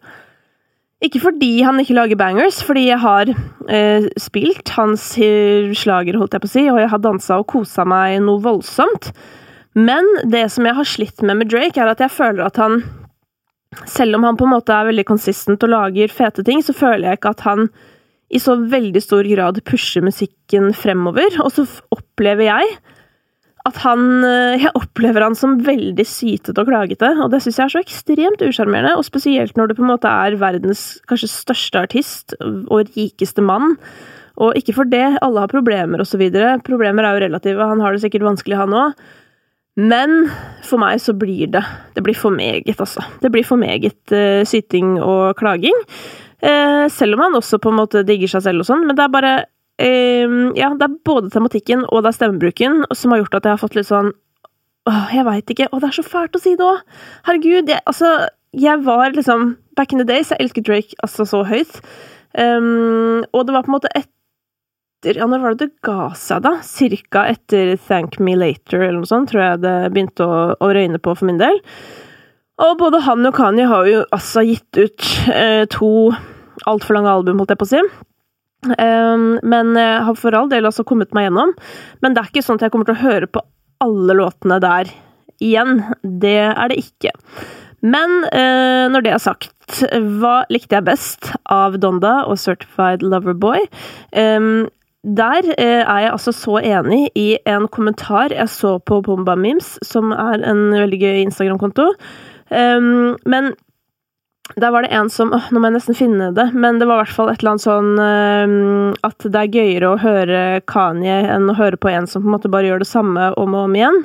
Ikke 1.01 1.21
fordi 1.23 1.63
han 1.65 1.79
ikke 1.81 1.95
lager 1.97 2.17
bangers, 2.19 2.59
fordi 2.61 2.85
jeg 2.91 3.01
har 3.01 3.29
eh, 3.73 4.05
spilt 4.21 4.69
hans 4.75 5.07
slager, 5.17 6.17
holdt 6.19 6.35
jeg 6.37 6.43
på 6.43 6.49
å 6.49 6.51
si, 6.51 6.65
og 6.69 6.77
jeg 6.77 6.91
har 6.91 7.01
dansa 7.01 7.39
og 7.41 7.47
kosa 7.49 7.85
meg 7.89 8.19
noe 8.21 8.41
voldsomt. 8.43 9.09
Men 9.73 10.05
det 10.29 10.45
som 10.53 10.67
jeg 10.67 10.77
har 10.77 10.87
slitt 10.87 11.23
med 11.25 11.39
med 11.41 11.49
Drake, 11.49 11.79
er 11.79 11.89
at 11.89 12.03
jeg 12.03 12.13
føler 12.13 12.45
at 12.45 12.59
han 12.61 12.83
Selv 13.87 14.17
om 14.17 14.25
han 14.27 14.35
på 14.35 14.43
en 14.43 14.51
måte 14.51 14.75
er 14.75 14.89
veldig 14.89 15.05
konsistent 15.07 15.61
og 15.63 15.69
lager 15.71 16.11
fete 16.11 16.43
ting, 16.43 16.59
så 16.59 16.73
føler 16.75 17.07
jeg 17.07 17.19
ikke 17.21 17.29
at 17.31 17.43
han 17.45 17.69
i 18.27 18.39
så 18.39 18.57
veldig 18.59 18.99
stor 18.99 19.23
grad 19.23 19.61
pusher 19.63 20.03
musikken 20.03 20.73
fremover. 20.75 21.37
Og 21.39 21.53
så 21.55 21.63
opplever 21.95 22.49
jeg 22.49 22.73
at 23.67 23.77
han 23.83 24.23
eh, 24.25 24.61
Jeg 24.63 24.73
opplever 24.77 25.25
han 25.25 25.35
som 25.37 25.59
veldig 25.65 26.05
sytete 26.07 26.57
og 26.63 26.69
klagete, 26.69 27.11
og 27.21 27.31
det 27.33 27.41
syns 27.43 27.59
jeg 27.59 27.67
er 27.67 27.73
så 27.75 27.83
ekstremt 27.83 28.45
usjarmerende, 28.45 28.95
og 28.97 29.05
spesielt 29.07 29.57
når 29.57 29.71
det 29.71 29.77
på 29.77 29.85
en 29.85 29.91
måte 29.93 30.09
er 30.09 30.39
verdens 30.41 30.85
kanskje 31.09 31.29
største 31.31 31.85
artist 31.85 32.35
og 32.41 32.91
rikeste 32.95 33.43
mann. 33.45 33.75
Og 34.41 34.57
ikke 34.57 34.73
for 34.73 34.89
det, 34.89 35.05
alle 35.21 35.43
har 35.43 35.51
problemer 35.51 36.01
videre. 36.17 36.55
Problemer 36.65 37.05
er 37.05 37.17
jo 37.17 37.25
relative, 37.25 37.67
han 37.67 37.81
har 37.83 37.93
det 37.93 38.01
sikkert 38.05 38.25
vanskelig, 38.25 38.57
han 38.57 38.73
òg. 38.73 38.95
Men 39.79 40.25
for 40.67 40.81
meg 40.81 40.99
så 40.99 41.13
blir 41.15 41.47
det 41.47 41.61
Det 41.95 42.03
blir 42.03 42.17
for 42.17 42.29
meget, 42.29 42.75
altså. 42.75 43.03
Det 43.21 43.31
blir 43.31 43.45
for 43.47 43.55
meget 43.55 44.11
uh, 44.11 44.43
syting 44.43 44.99
og 44.99 45.37
klaging. 45.39 45.77
Uh, 46.43 46.89
selv 46.89 47.15
om 47.15 47.23
han 47.23 47.37
også 47.37 47.59
på 47.61 47.69
en 47.69 47.79
måte 47.79 48.03
digger 48.03 48.27
seg 48.27 48.43
selv 48.43 48.63
og 48.63 48.67
sånn, 48.67 48.87
men 48.87 48.97
det 48.97 49.05
er 49.05 49.13
bare 49.13 49.33
Ja, 49.79 50.67
det 50.77 50.85
er 50.85 50.97
både 51.07 51.31
tematikken 51.33 51.85
og 51.87 52.03
det 52.03 52.11
er 52.11 52.17
stemmebruken 52.17 52.83
som 52.93 53.13
har 53.13 53.23
gjort 53.23 53.39
at 53.39 53.47
jeg 53.47 53.55
har 53.55 53.61
fått 53.61 53.77
litt 53.79 53.89
sånn 53.89 54.11
Åh, 54.89 55.11
jeg 55.13 55.25
veit 55.27 55.51
ikke. 55.53 55.67
Å, 55.69 55.77
det 55.77 55.91
er 55.91 55.97
så 55.99 56.05
fælt 56.05 56.37
å 56.37 56.41
si 56.41 56.55
det 56.57 56.65
òg! 56.65 56.79
Herregud. 57.27 57.69
Jeg, 57.69 57.83
altså, 57.85 58.15
jeg 58.57 58.81
var 58.87 59.13
liksom 59.13 59.51
Back 59.77 59.93
in 59.93 60.01
the 60.01 60.07
days, 60.07 60.31
jeg 60.33 60.41
elsket 60.41 60.65
Drake 60.67 60.97
altså 61.05 61.27
så 61.29 61.43
høyt. 61.47 61.77
Um, 62.33 63.21
og 63.29 63.45
det 63.45 63.53
var 63.55 63.67
på 63.67 63.71
en 63.71 63.77
måte 63.77 63.91
etter 63.93 65.17
Ja, 65.17 65.25
når 65.29 65.43
var 65.43 65.55
det 65.55 65.67
det 65.67 65.85
ga 65.85 66.11
seg, 66.17 66.43
da? 66.45 66.55
Cirka 66.65 67.27
etter 67.31 67.75
Thank 67.87 68.19
Me 68.21 68.35
Later, 68.37 68.81
eller 68.81 69.01
noe 69.01 69.09
sånt, 69.09 69.31
tror 69.31 69.43
jeg 69.43 69.61
det 69.63 69.75
begynte 69.93 70.25
å, 70.25 70.41
å 70.53 70.71
røyne 70.73 71.01
på 71.01 71.15
for 71.17 71.29
min 71.29 71.41
del. 71.41 71.57
Og 72.61 72.75
både 72.77 73.01
han 73.07 73.25
og 73.25 73.33
Kanye 73.37 73.65
har 73.69 73.89
jo 73.89 74.03
altså 74.13 74.43
gitt 74.45 74.77
ut 74.77 75.07
eh, 75.33 75.63
to 75.73 76.11
altfor 76.69 76.99
lange 76.99 77.09
album, 77.09 77.41
holdt 77.41 77.55
jeg 77.55 77.61
på 77.61 77.69
å 77.69 77.71
si. 77.71 77.81
Um, 78.61 79.39
men 79.41 79.73
jeg 79.73 80.03
har 80.05 80.17
for 80.19 80.37
all 80.37 80.51
del 80.51 80.67
også 80.69 80.85
kommet 80.87 81.15
meg 81.17 81.29
gjennom. 81.29 81.55
Men 82.03 82.13
det 82.13 82.21
er 82.21 82.29
ikke 82.33 82.45
sånn 82.45 82.59
at 82.59 82.67
jeg 82.67 82.75
kommer 82.75 82.89
til 82.89 82.99
å 82.99 83.05
høre 83.05 83.31
på 83.31 83.43
alle 83.81 84.17
låtene 84.19 84.59
der 84.61 84.91
igjen. 85.41 85.81
Det 86.01 86.37
er 86.51 86.71
det 86.71 86.77
ikke. 86.83 87.15
Men 87.81 88.19
eh, 88.29 88.85
når 88.93 89.05
det 89.05 89.15
er 89.15 89.23
sagt, 89.23 89.81
hva 90.21 90.43
likte 90.53 90.77
jeg 90.77 90.85
best 90.85 91.31
av 91.49 91.79
Donda 91.81 92.21
og 92.29 92.37
Certified 92.37 93.01
Loverboy? 93.01 93.65
Um, 94.13 94.69
der 95.01 95.47
eh, 95.55 95.81
er 95.81 96.03
jeg 96.03 96.11
altså 96.11 96.33
så 96.35 96.59
enig 96.61 97.07
i 97.17 97.33
en 97.49 97.65
kommentar 97.73 98.35
jeg 98.35 98.49
så 98.53 98.75
på 98.85 98.99
Bomba 99.01 99.33
Memes, 99.33 99.79
som 99.81 100.13
er 100.13 100.45
en 100.45 100.67
veldig 100.75 101.01
gøy 101.01 101.23
Instagram-konto. 101.23 101.87
Um, 102.53 103.17
men 103.25 103.55
der 104.55 104.71
var 104.71 104.83
det 104.83 104.91
en 104.95 105.09
som 105.09 105.33
åh, 105.33 105.49
Nå 105.51 105.61
må 105.61 105.69
jeg 105.69 105.77
nesten 105.77 105.97
finne 105.97 106.31
det, 106.35 106.49
men 106.53 106.79
det 106.79 106.87
var 106.89 106.99
i 106.99 107.05
hvert 107.05 107.15
fall 107.15 107.31
et 107.31 107.41
eller 107.41 107.55
annet 107.55 107.65
sånn 107.65 107.91
um, 107.97 108.93
At 109.07 109.25
det 109.25 109.41
er 109.41 109.57
gøyere 109.57 109.91
å 109.91 109.99
høre 110.01 110.43
Kanye 110.69 111.23
enn 111.35 111.49
å 111.51 111.57
høre 111.57 111.79
på 111.79 111.91
en 111.91 112.09
som 112.09 112.23
på 112.23 112.29
en 112.29 112.37
måte 112.37 112.51
bare 112.51 112.69
gjør 112.69 112.83
det 112.83 112.91
samme 112.91 113.31
om 113.39 113.57
og 113.57 113.67
om 113.67 113.77
igjen. 113.77 114.01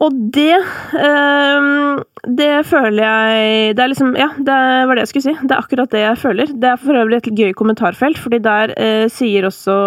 Og 0.00 0.16
det 0.32 0.56
um, 0.96 2.00
Det 2.36 2.52
føler 2.68 3.02
jeg 3.04 3.74
Det 3.76 3.84
er 3.84 3.92
liksom 3.92 4.14
Ja, 4.16 4.30
det 4.36 4.58
var 4.88 4.96
det 4.96 5.04
jeg 5.04 5.12
skulle 5.12 5.26
si. 5.28 5.36
Det 5.44 5.56
er 5.56 5.60
akkurat 5.60 5.92
det 5.92 6.04
jeg 6.04 6.20
føler. 6.22 6.52
Det 6.56 6.70
er 6.72 6.80
for 6.80 7.00
øvrig 7.00 7.20
et 7.20 7.32
gøy 7.36 7.54
kommentarfelt, 7.56 8.20
fordi 8.20 8.40
der 8.44 8.74
uh, 8.76 9.06
sier 9.12 9.48
også 9.48 9.78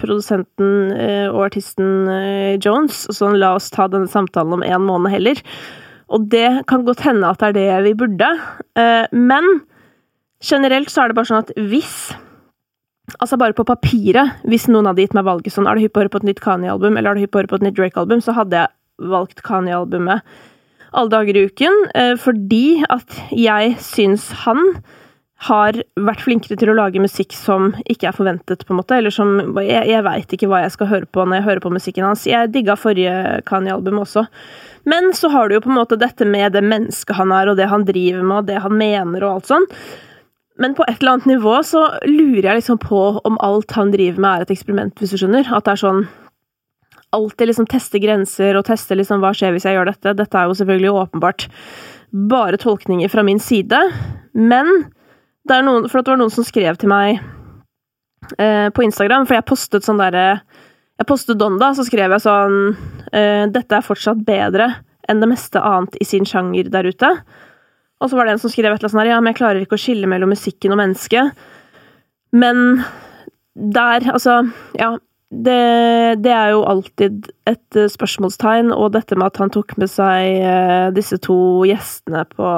produsenten 0.00 0.92
og 1.30 1.44
artisten 1.48 2.08
Jones 2.62 3.06
sånn 3.16 3.38
La 3.40 3.54
oss 3.56 3.70
ta 3.72 3.88
denne 3.90 4.10
samtalen 4.10 4.58
om 4.58 4.66
en 4.66 4.84
måned 4.86 5.12
heller. 5.12 5.40
Og 6.10 6.26
det 6.32 6.64
kan 6.70 6.84
godt 6.86 7.04
hende 7.06 7.28
at 7.28 7.42
det 7.54 7.66
er 7.68 7.82
det 7.82 7.84
vi 7.90 7.98
burde, 8.02 8.30
eh, 8.78 9.06
men 9.12 9.62
generelt 10.42 10.90
så 10.90 11.04
er 11.04 11.10
det 11.10 11.18
bare 11.18 11.30
sånn 11.30 11.44
at 11.46 11.54
hvis 11.56 11.94
Altså 13.18 13.34
bare 13.34 13.50
på 13.58 13.64
papiret, 13.66 14.36
hvis 14.46 14.68
noen 14.70 14.86
hadde 14.86 15.02
gitt 15.02 15.14
meg 15.18 15.24
valget 15.26 15.50
sånn 15.50 15.66
Er 15.66 15.74
du 15.74 15.82
hypp 15.82 15.96
på 15.96 15.98
å 15.98 16.04
høre 16.04 16.12
på 16.12 16.20
et 16.20 16.26
nytt 16.28 16.42
Kanye-album, 16.44 16.94
eller 16.94 17.10
er 17.10 17.18
du 17.18 17.24
hypp 17.24 17.32
på 17.34 17.40
å 17.40 17.42
høre 17.42 17.50
på 17.50 17.58
et 17.58 17.64
nytt 17.66 17.74
Drake-album, 17.74 18.20
så 18.22 18.36
hadde 18.36 18.60
jeg 18.60 19.10
valgt 19.10 19.42
Kanye-albumet 19.42 20.22
alle 20.94 21.10
dager 21.10 21.36
i 21.38 21.44
uken, 21.46 21.76
eh, 21.94 22.14
fordi 22.18 22.82
at 22.90 23.18
jeg 23.34 23.76
syns 23.82 24.30
han 24.44 24.62
har 25.40 25.78
vært 25.96 26.20
flinkere 26.20 26.58
til 26.60 26.68
å 26.68 26.76
lage 26.76 27.00
musikk 27.00 27.32
som 27.32 27.70
ikke 27.88 28.10
er 28.10 28.16
forventet, 28.16 28.66
på 28.66 28.74
en 28.74 28.80
måte. 28.82 28.98
Eller 28.98 29.14
som 29.14 29.38
Jeg, 29.64 29.86
jeg 29.88 30.04
veit 30.04 30.34
ikke 30.36 30.50
hva 30.50 30.60
jeg 30.64 30.74
skal 30.74 30.90
høre 30.90 31.08
på 31.08 31.24
når 31.24 31.40
jeg 31.40 31.46
hører 31.46 31.64
på 31.64 31.72
musikken 31.72 32.04
hans. 32.04 32.26
Jeg 32.28 32.52
digga 32.52 32.76
forrige 32.76 33.40
Kanye-album 33.48 34.02
også. 34.02 34.26
Men 34.90 35.14
så 35.16 35.30
har 35.32 35.48
du 35.48 35.56
jo 35.56 35.62
på 35.64 35.72
en 35.72 35.80
måte 35.80 35.98
dette 36.00 36.28
med 36.28 36.52
det 36.52 36.64
mennesket 36.64 37.16
han 37.16 37.32
er, 37.32 37.48
og 37.48 37.56
det 37.56 37.70
han 37.72 37.88
driver 37.88 38.22
med, 38.22 38.36
og 38.42 38.50
det 38.52 38.60
han 38.66 38.76
mener, 38.76 39.24
og 39.24 39.38
alt 39.38 39.50
sånn. 39.50 39.68
Men 40.60 40.76
på 40.76 40.84
et 40.84 41.00
eller 41.00 41.16
annet 41.16 41.30
nivå 41.30 41.56
så 41.64 41.86
lurer 42.04 42.50
jeg 42.50 42.60
liksom 42.60 42.80
på 42.82 43.02
om 43.24 43.40
alt 43.40 43.72
han 43.78 43.92
driver 43.94 44.20
med, 44.20 44.30
er 44.30 44.44
et 44.44 44.54
eksperiment, 44.56 44.92
hvis 45.00 45.14
du 45.14 45.22
skjønner. 45.22 45.48
At 45.48 45.68
det 45.68 45.76
er 45.76 45.86
sånn 45.86 46.08
Alltid 47.10 47.48
liksom 47.48 47.66
teste 47.66 47.98
grenser, 47.98 48.54
og 48.54 48.68
teste 48.68 48.94
liksom 48.94 49.18
hva 49.18 49.32
skjer 49.34 49.50
hvis 49.50 49.64
jeg 49.66 49.74
gjør 49.74 49.88
dette. 49.88 50.12
Dette 50.14 50.36
er 50.38 50.46
jo 50.46 50.54
selvfølgelig 50.54 50.92
åpenbart 50.94 51.48
bare 52.30 52.60
tolkninger 52.62 53.10
fra 53.10 53.24
min 53.26 53.40
side, 53.42 53.80
men 54.38 54.68
det 55.50 55.60
noen, 55.66 55.86
det 55.86 56.12
var 56.12 56.20
noen 56.20 56.32
som 56.32 56.46
skrev 56.46 56.78
til 56.80 56.90
meg 56.92 57.20
eh, 58.38 58.68
på 58.74 58.84
Instagram, 58.86 59.26
for 59.26 59.38
jeg 59.38 59.48
postet 59.48 59.86
sånn 59.86 60.00
derre 60.00 60.40
Jeg 61.00 61.08
postet 61.08 61.40
Donda, 61.40 61.72
så 61.74 61.86
skrev 61.86 62.12
jeg 62.14 62.24
sånn 62.26 62.58
eh, 63.12 63.44
Dette 63.50 63.78
er 63.78 63.86
fortsatt 63.86 64.22
bedre 64.26 64.70
enn 65.10 65.22
det 65.22 65.30
meste 65.30 65.58
annet 65.64 65.96
i 65.98 66.06
sin 66.06 66.26
sjanger 66.28 66.68
der 66.70 66.86
ute. 66.86 67.08
Og 67.98 68.10
så 68.10 68.14
var 68.16 68.28
det 68.28 68.36
en 68.36 68.42
som 68.42 68.52
skrev 68.52 68.70
et 68.70 68.76
eller 68.76 68.86
annet 68.86 68.92
sånn 68.92 69.02
her 69.02 69.10
Ja, 69.10 69.20
men 69.20 69.32
jeg 69.32 69.40
klarer 69.40 69.64
ikke 69.64 69.78
å 69.78 69.82
skille 69.82 70.10
mellom 70.10 70.30
musikken 70.30 70.74
og 70.74 70.78
mennesket. 70.82 71.46
Men 72.30 72.82
der, 73.54 74.10
altså 74.14 74.42
Ja. 74.78 74.96
Det, 75.30 76.18
det, 76.24 76.30
er 76.34 76.48
jo 76.50 76.64
alltid 76.66 77.28
et 77.46 77.76
spørsmålstegn, 77.92 78.72
og 78.74 78.96
dette 78.96 79.14
med 79.14 79.28
at 79.28 79.36
han 79.38 79.52
tok 79.54 79.76
med 79.78 79.86
seg 79.86 80.40
eh, 80.42 80.88
disse 80.90 81.20
to 81.22 81.36
gjestene 81.68 82.24
på 82.32 82.48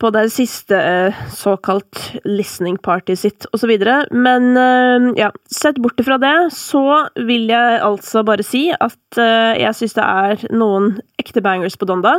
på 0.00 0.10
det 0.14 0.24
siste 0.34 0.76
eh, 0.76 1.22
såkalt 1.32 2.00
listening 2.26 2.76
party 2.82 3.16
sitt, 3.18 3.46
osv. 3.54 3.72
Men 4.10 4.50
eh, 4.60 5.08
ja, 5.20 5.30
sett 5.50 5.80
bort 5.82 6.00
ifra 6.00 6.18
det, 6.22 6.34
så 6.56 6.84
vil 7.28 7.48
jeg 7.52 7.80
altså 7.84 8.24
bare 8.26 8.46
si 8.46 8.66
at 8.74 9.20
eh, 9.20 9.62
jeg 9.62 9.78
syns 9.78 9.96
det 9.98 10.06
er 10.06 10.44
noen 10.54 10.92
ekte 11.20 11.44
bangers 11.44 11.78
på 11.78 11.88
Donda, 11.90 12.18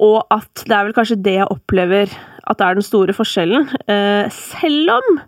og 0.00 0.22
at 0.32 0.64
det 0.66 0.76
er 0.76 0.86
vel 0.88 0.96
kanskje 0.96 1.20
det 1.24 1.36
jeg 1.40 1.50
opplever 1.52 2.12
at 2.50 2.62
er 2.64 2.78
den 2.78 2.84
store 2.84 3.12
forskjellen. 3.14 3.66
Selv 4.32 4.94
om 4.96 5.18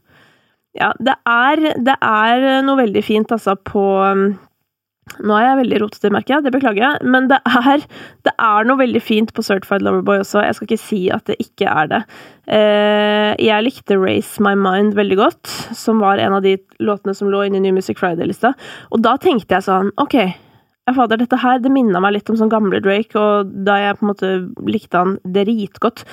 ja, 0.72 0.88
det 0.96 1.12
er, 1.28 1.60
det 1.84 1.98
er 2.00 2.62
noe 2.64 2.80
veldig 2.80 3.02
fint, 3.04 3.34
altså, 3.36 3.52
på 3.60 3.84
nå 5.18 5.34
er 5.34 5.44
jeg 5.44 5.58
veldig 5.58 5.78
rotete, 5.82 6.10
merker 6.14 6.36
jeg. 6.36 6.44
Det 6.46 6.52
beklager 6.54 6.84
jeg. 6.84 7.08
Men 7.10 7.26
det 7.30 7.40
er, 7.48 7.82
det 8.26 8.32
er, 8.32 8.68
noe 8.68 8.80
veldig 8.80 9.02
fint 9.02 9.32
på 9.34 9.44
Certified 9.44 9.82
Loverboy 9.84 10.22
også. 10.22 10.44
Jeg 10.46 10.56
skal 10.56 10.68
ikke 10.68 10.84
si 10.84 11.00
at 11.14 11.26
det 11.28 11.36
ikke 11.42 11.66
er 11.68 11.90
det. 11.90 12.00
Eh, 12.46 13.32
jeg 13.42 13.66
likte 13.66 13.98
Race 13.98 14.42
My 14.42 14.54
Mind 14.58 14.94
veldig 14.98 15.18
godt, 15.18 15.50
som 15.76 16.00
var 16.02 16.22
en 16.22 16.38
av 16.38 16.46
de 16.46 16.54
låtene 16.82 17.16
som 17.18 17.30
lå 17.32 17.42
inne 17.46 17.60
i 17.60 17.66
New 17.66 17.76
Music 17.76 17.98
Friday-lista. 18.00 18.54
Og 18.94 19.02
da 19.04 19.16
tenkte 19.20 19.58
jeg 19.58 19.66
sånn 19.66 19.90
Ok, 20.00 20.16
fader, 20.90 21.18
dette 21.20 21.38
her 21.38 21.60
det 21.62 21.70
minna 21.72 22.00
meg 22.02 22.16
litt 22.16 22.30
om 22.30 22.38
sånn 22.38 22.52
gamle 22.52 22.80
Drake, 22.82 23.18
og 23.18 23.50
da 23.66 23.78
jeg 23.80 23.98
på 23.98 24.06
en 24.06 24.12
måte 24.12 24.32
likte 24.66 25.02
han 25.02 25.18
dritgodt. 25.34 26.06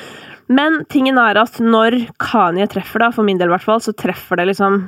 Men 0.49 0.81
tingen 0.89 1.21
er 1.21 1.37
at 1.41 1.61
når 1.61 1.97
Kanye 2.21 2.65
treffer, 2.69 3.05
da, 3.05 3.13
for 3.13 3.25
min 3.25 3.37
del 3.37 3.51
i 3.51 3.55
hvert 3.55 3.65
fall, 3.65 3.81
så 3.85 3.93
treffer 3.93 4.41
det 4.41 4.49
liksom 4.49 4.81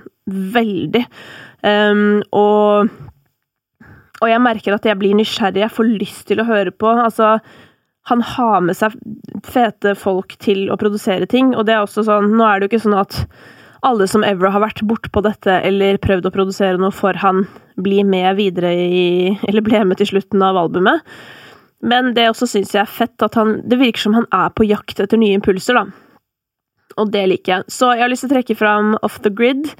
veldig. 0.56 1.06
Um, 1.62 2.22
og 2.34 2.90
og 4.22 4.30
jeg 4.30 4.44
merker 4.44 4.76
at 4.78 4.86
jeg 4.86 5.00
blir 5.02 5.18
nysgjerrig, 5.18 5.64
jeg 5.64 5.74
får 5.74 5.92
lyst 5.98 6.28
til 6.30 6.42
å 6.42 6.48
høre 6.48 6.74
på. 6.74 6.92
Altså, 6.94 7.40
han 8.10 8.22
har 8.26 8.62
med 8.66 8.78
seg 8.78 8.94
fete 9.46 9.96
folk 9.98 10.36
til 10.42 10.70
å 10.74 10.78
produsere 10.82 11.30
ting, 11.30 11.56
og 11.56 11.66
det 11.66 11.76
er 11.76 11.84
også 11.86 12.06
sånn 12.06 12.32
Nå 12.38 12.46
er 12.46 12.60
det 12.60 12.68
jo 12.68 12.72
ikke 12.74 12.86
sånn 12.86 13.00
at 13.02 13.24
alle 13.86 14.06
som 14.10 14.26
ever 14.26 14.52
har 14.54 14.62
vært 14.62 14.84
bortpå 14.86 15.24
dette 15.26 15.56
eller 15.66 15.98
prøvd 16.02 16.30
å 16.30 16.34
produsere 16.34 16.78
noe 16.78 16.94
for 16.94 17.18
han, 17.18 17.48
blir 17.82 18.06
med 18.06 18.36
videre 18.38 18.70
i 18.78 19.06
Eller 19.48 19.64
ble 19.66 19.80
med 19.88 19.98
til 19.98 20.12
slutten 20.12 20.44
av 20.46 20.60
albumet. 20.60 21.02
Men 21.82 22.12
det 22.14 22.28
også 22.30 22.46
syns 22.52 22.76
jeg 22.76 22.84
er 22.84 22.92
fett 22.94 23.24
at 23.26 23.34
han 23.40 23.56
Det 23.66 23.80
virker 23.82 24.04
som 24.04 24.14
han 24.20 24.28
er 24.30 24.52
på 24.54 24.68
jakt 24.70 25.02
etter 25.02 25.18
nye 25.18 25.40
impulser, 25.40 25.80
da. 25.80 25.88
Og 27.00 27.10
det 27.10 27.24
liker 27.32 27.56
jeg. 27.56 27.72
Så 27.72 27.94
jeg 27.96 28.04
har 28.04 28.12
lyst 28.12 28.26
til 28.28 28.30
å 28.30 28.36
trekke 28.36 28.58
fram 28.60 28.94
Off 29.02 29.18
the 29.26 29.32
Grid. 29.34 29.72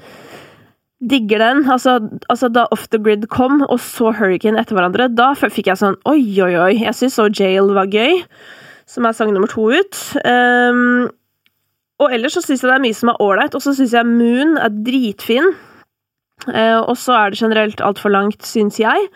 Digger 1.02 1.42
den. 1.42 1.64
Altså, 1.70 1.96
altså, 2.30 2.48
da 2.48 2.66
Off 2.70 2.86
the 2.92 2.98
Grid 3.02 3.26
kom, 3.32 3.62
og 3.66 3.80
så 3.82 4.12
Hurricane 4.14 4.60
etter 4.60 4.78
hverandre, 4.78 5.08
da 5.10 5.32
fikk 5.34 5.72
jeg 5.72 5.80
sånn 5.80 5.98
oi, 6.08 6.22
oi, 6.44 6.52
oi. 6.54 6.74
Jeg 6.84 6.94
syns 6.94 7.18
så 7.18 7.26
Jail 7.26 7.72
var 7.74 7.90
gøy, 7.90 8.22
som 8.86 9.08
er 9.08 9.16
sang 9.16 9.32
nummer 9.34 9.50
to 9.50 9.66
ut. 9.72 9.98
Um, 10.22 11.10
og 12.02 12.14
ellers 12.14 12.36
så 12.38 12.44
syns 12.44 12.62
jeg 12.62 12.70
det 12.70 12.78
er 12.78 12.84
mye 12.86 12.98
som 12.98 13.10
er 13.12 13.22
ålreit, 13.22 13.56
og 13.58 13.64
så 13.64 13.74
syns 13.76 13.94
jeg 13.96 14.08
Moon 14.08 14.56
er 14.62 14.74
dritfin. 14.86 15.52
Uh, 16.48 16.82
og 16.82 16.96
så 16.98 17.16
er 17.18 17.32
det 17.32 17.42
generelt 17.42 17.82
altfor 17.82 18.14
langt, 18.14 18.46
syns 18.46 18.78
jeg. 18.82 19.08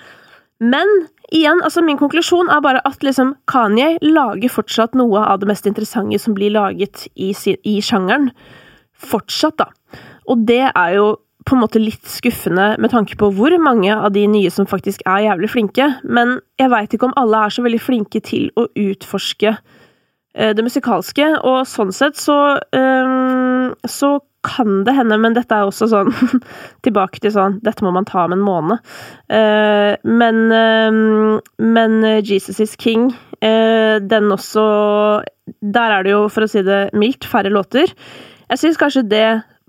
Men 0.62 0.90
igjen, 1.34 1.60
altså 1.62 1.82
min 1.84 1.98
konklusjon 2.00 2.50
er 2.50 2.62
bare 2.64 2.80
at 2.88 3.02
liksom 3.04 3.34
Kanye 3.50 3.96
lager 4.02 4.50
fortsatt 4.52 4.94
noe 4.96 5.22
av 5.26 5.42
det 5.42 5.50
mest 5.50 5.66
interessante 5.68 6.18
som 6.22 6.34
blir 6.34 6.54
laget 6.54 7.06
i, 7.14 7.32
i 7.62 7.76
sjangeren. 7.84 8.30
Fortsatt, 8.96 9.60
da. 9.60 10.00
Og 10.32 10.46
det 10.48 10.64
er 10.70 10.94
jo 10.96 11.10
på 11.46 11.54
en 11.54 11.62
måte 11.62 11.80
litt 11.82 12.06
skuffende 12.10 12.72
med 12.82 12.92
tanke 12.92 13.16
på 13.18 13.30
hvor 13.36 13.54
mange 13.62 13.94
av 13.94 14.10
de 14.14 14.26
nye 14.30 14.50
som 14.52 14.66
faktisk 14.68 15.04
er 15.06 15.28
jævlig 15.28 15.52
flinke, 15.52 15.88
men 16.02 16.40
jeg 16.60 16.72
veit 16.72 16.94
ikke 16.94 17.10
om 17.10 17.16
alle 17.20 17.46
er 17.46 17.54
så 17.54 17.64
veldig 17.66 17.82
flinke 17.82 18.22
til 18.26 18.48
å 18.58 18.66
utforske 18.66 19.52
eh, 19.54 20.52
det 20.56 20.64
musikalske, 20.66 21.28
og 21.46 21.60
sånn 21.70 21.94
sett 21.94 22.18
så 22.18 22.38
um, 22.74 23.76
så 23.86 24.18
kan 24.46 24.84
det 24.86 24.94
hende, 24.94 25.18
men 25.18 25.34
dette 25.34 25.54
er 25.54 25.66
også 25.66 25.88
sånn 25.90 26.12
Tilbake 26.86 27.18
til 27.22 27.32
sånn 27.34 27.56
Dette 27.66 27.82
må 27.82 27.90
man 27.90 28.06
ta 28.06 28.28
om 28.28 28.34
en 28.36 28.44
måned. 28.46 28.92
Uh, 29.26 29.98
men, 30.06 30.38
uh, 30.54 31.40
men 31.58 31.96
Jesus 32.20 32.60
is 32.62 32.76
king 32.78 33.08
uh, 33.10 33.98
den 33.98 34.30
også 34.30 34.66
Der 35.74 35.96
er 35.98 36.06
det 36.06 36.14
jo, 36.14 36.22
for 36.30 36.46
å 36.46 36.50
si 36.50 36.62
det 36.66 36.88
mildt, 36.94 37.26
færre 37.26 37.50
låter. 37.50 37.90
Jeg 38.46 38.62
syns 38.62 38.78
kanskje 38.78 39.02
det 39.10 39.26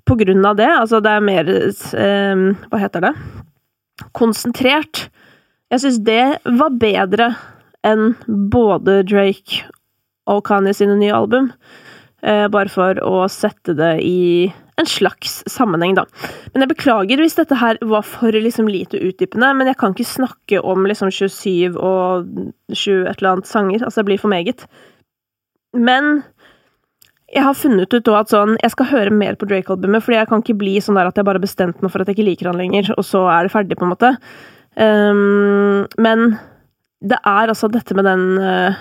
på 0.08 0.18
grunn 0.20 0.46
av 0.48 0.58
det, 0.60 0.70
altså 0.70 1.02
det 1.04 1.14
er 1.14 1.26
mer 1.26 1.52
eh, 1.52 2.44
Hva 2.72 2.82
heter 2.82 3.08
det? 3.08 3.14
Konsentrert. 4.18 5.08
Jeg 5.74 5.84
syns 5.84 6.00
det 6.08 6.24
var 6.60 6.78
bedre 6.80 7.32
enn 7.88 8.14
både 8.52 9.02
Drake 9.08 9.66
og 10.28 10.44
Kanye 10.48 10.76
sine 10.76 10.96
nye 11.00 11.16
album. 11.16 11.52
Eh, 12.26 12.48
bare 12.52 12.72
for 12.72 13.00
å 13.06 13.26
sette 13.32 13.76
det 13.78 13.98
i 14.06 14.48
en 14.78 14.90
slags 14.90 15.40
sammenheng, 15.50 15.96
da. 15.98 16.06
Men 16.54 16.64
jeg 16.64 16.72
beklager 16.76 17.22
hvis 17.22 17.38
dette 17.40 17.58
her 17.58 17.80
var 17.90 18.06
for 18.06 18.34
liksom 18.34 18.70
lite 18.70 19.00
utdypende, 19.02 19.50
men 19.58 19.70
jeg 19.70 19.80
kan 19.82 19.96
ikke 19.96 20.06
snakke 20.06 20.62
om 20.62 20.86
liksom 20.90 21.10
27 21.14 21.78
og 21.78 22.28
20 22.74 23.08
et 23.10 23.18
eller 23.18 23.32
annet 23.32 23.50
sanger. 23.50 23.82
Altså, 23.82 24.02
det 24.02 24.10
blir 24.12 24.22
for 24.22 24.34
meget. 24.34 24.68
Men 25.74 26.22
jeg 27.28 27.44
har 27.44 27.56
funnet 27.60 27.92
ut 27.92 28.10
at 28.16 28.32
sånn, 28.32 28.56
jeg 28.62 28.72
skal 28.72 28.88
høre 28.92 29.12
mer 29.12 29.36
på 29.40 29.48
Drake-albumet, 29.50 30.04
fordi 30.04 30.20
jeg 30.20 30.30
kan 30.30 30.44
ikke 30.44 30.60
bli 30.62 30.78
sånn 30.84 30.96
der 30.96 31.10
at 31.10 31.18
jeg 31.20 31.28
bare 31.28 31.44
bestemte 31.44 31.84
meg 31.84 31.92
for 31.92 32.04
at 32.04 32.08
jeg 32.08 32.16
ikke 32.18 32.28
liker 32.30 32.52
han 32.52 32.60
lenger, 32.60 32.94
og 32.96 33.04
så 33.04 33.26
er 33.34 33.48
det 33.48 33.54
ferdig, 33.54 33.78
på 33.80 33.84
en 33.84 33.92
måte. 33.92 34.14
Um, 34.80 35.84
men 36.00 36.38
det 37.04 37.20
er 37.20 37.52
altså 37.52 37.68
dette 37.72 37.98
med 37.98 38.08
den 38.08 38.40
uh, 38.40 38.80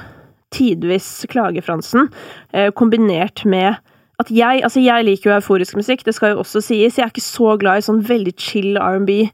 tidvis 0.55 1.27
klagefransen, 1.33 2.07
uh, 2.55 2.71
kombinert 2.79 3.43
med 3.49 3.81
at 4.17 4.31
jeg 4.33 4.63
Altså, 4.65 4.81
jeg 4.81 5.05
liker 5.05 5.29
jo 5.29 5.37
euforisk 5.37 5.77
musikk, 5.77 6.07
det 6.07 6.15
skal 6.17 6.33
jo 6.33 6.41
også 6.41 6.63
sies. 6.65 6.97
Jeg 6.97 7.05
er 7.05 7.11
ikke 7.13 7.21
så 7.21 7.57
glad 7.61 7.83
i 7.83 7.85
sånn 7.85 7.99
veldig 8.01 8.33
chill 8.41 8.79
R&B 8.81 9.27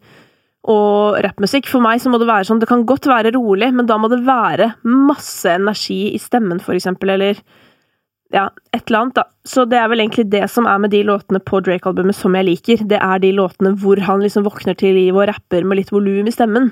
og 0.73 1.21
rappmusikk. 1.23 1.69
For 1.71 1.85
meg 1.85 2.01
så 2.03 2.11
må 2.11 2.19
det 2.19 2.27
være 2.27 2.49
sånn 2.49 2.59
Det 2.59 2.67
kan 2.71 2.83
godt 2.87 3.07
være 3.07 3.31
rolig, 3.37 3.69
men 3.77 3.87
da 3.87 3.99
må 4.01 4.11
det 4.11 4.25
være 4.27 4.73
masse 4.83 5.53
energi 5.55 6.17
i 6.17 6.19
stemmen, 6.19 6.59
for 6.63 6.75
eksempel, 6.75 7.15
eller 7.15 7.39
ja, 8.33 8.49
et 8.73 8.89
eller 8.89 8.99
annet, 9.03 9.19
da. 9.21 9.27
Så 9.45 9.65
det 9.69 9.79
er 9.79 9.89
vel 9.91 10.05
egentlig 10.05 10.29
det 10.33 10.45
som 10.51 10.67
er 10.71 10.81
med 10.81 10.93
de 10.95 11.03
låtene 11.05 11.41
på 11.45 11.61
Drake-albumet 11.65 12.17
som 12.17 12.37
jeg 12.39 12.49
liker. 12.49 12.85
Det 12.89 13.01
er 13.03 13.23
de 13.23 13.33
låtene 13.37 13.75
hvor 13.83 14.01
han 14.07 14.23
liksom 14.25 14.47
våkner 14.47 14.77
til 14.79 14.97
liv 14.97 15.17
og 15.17 15.27
rapper 15.29 15.67
med 15.67 15.81
litt 15.81 15.93
volum 15.93 16.31
i 16.31 16.35
stemmen. 16.35 16.71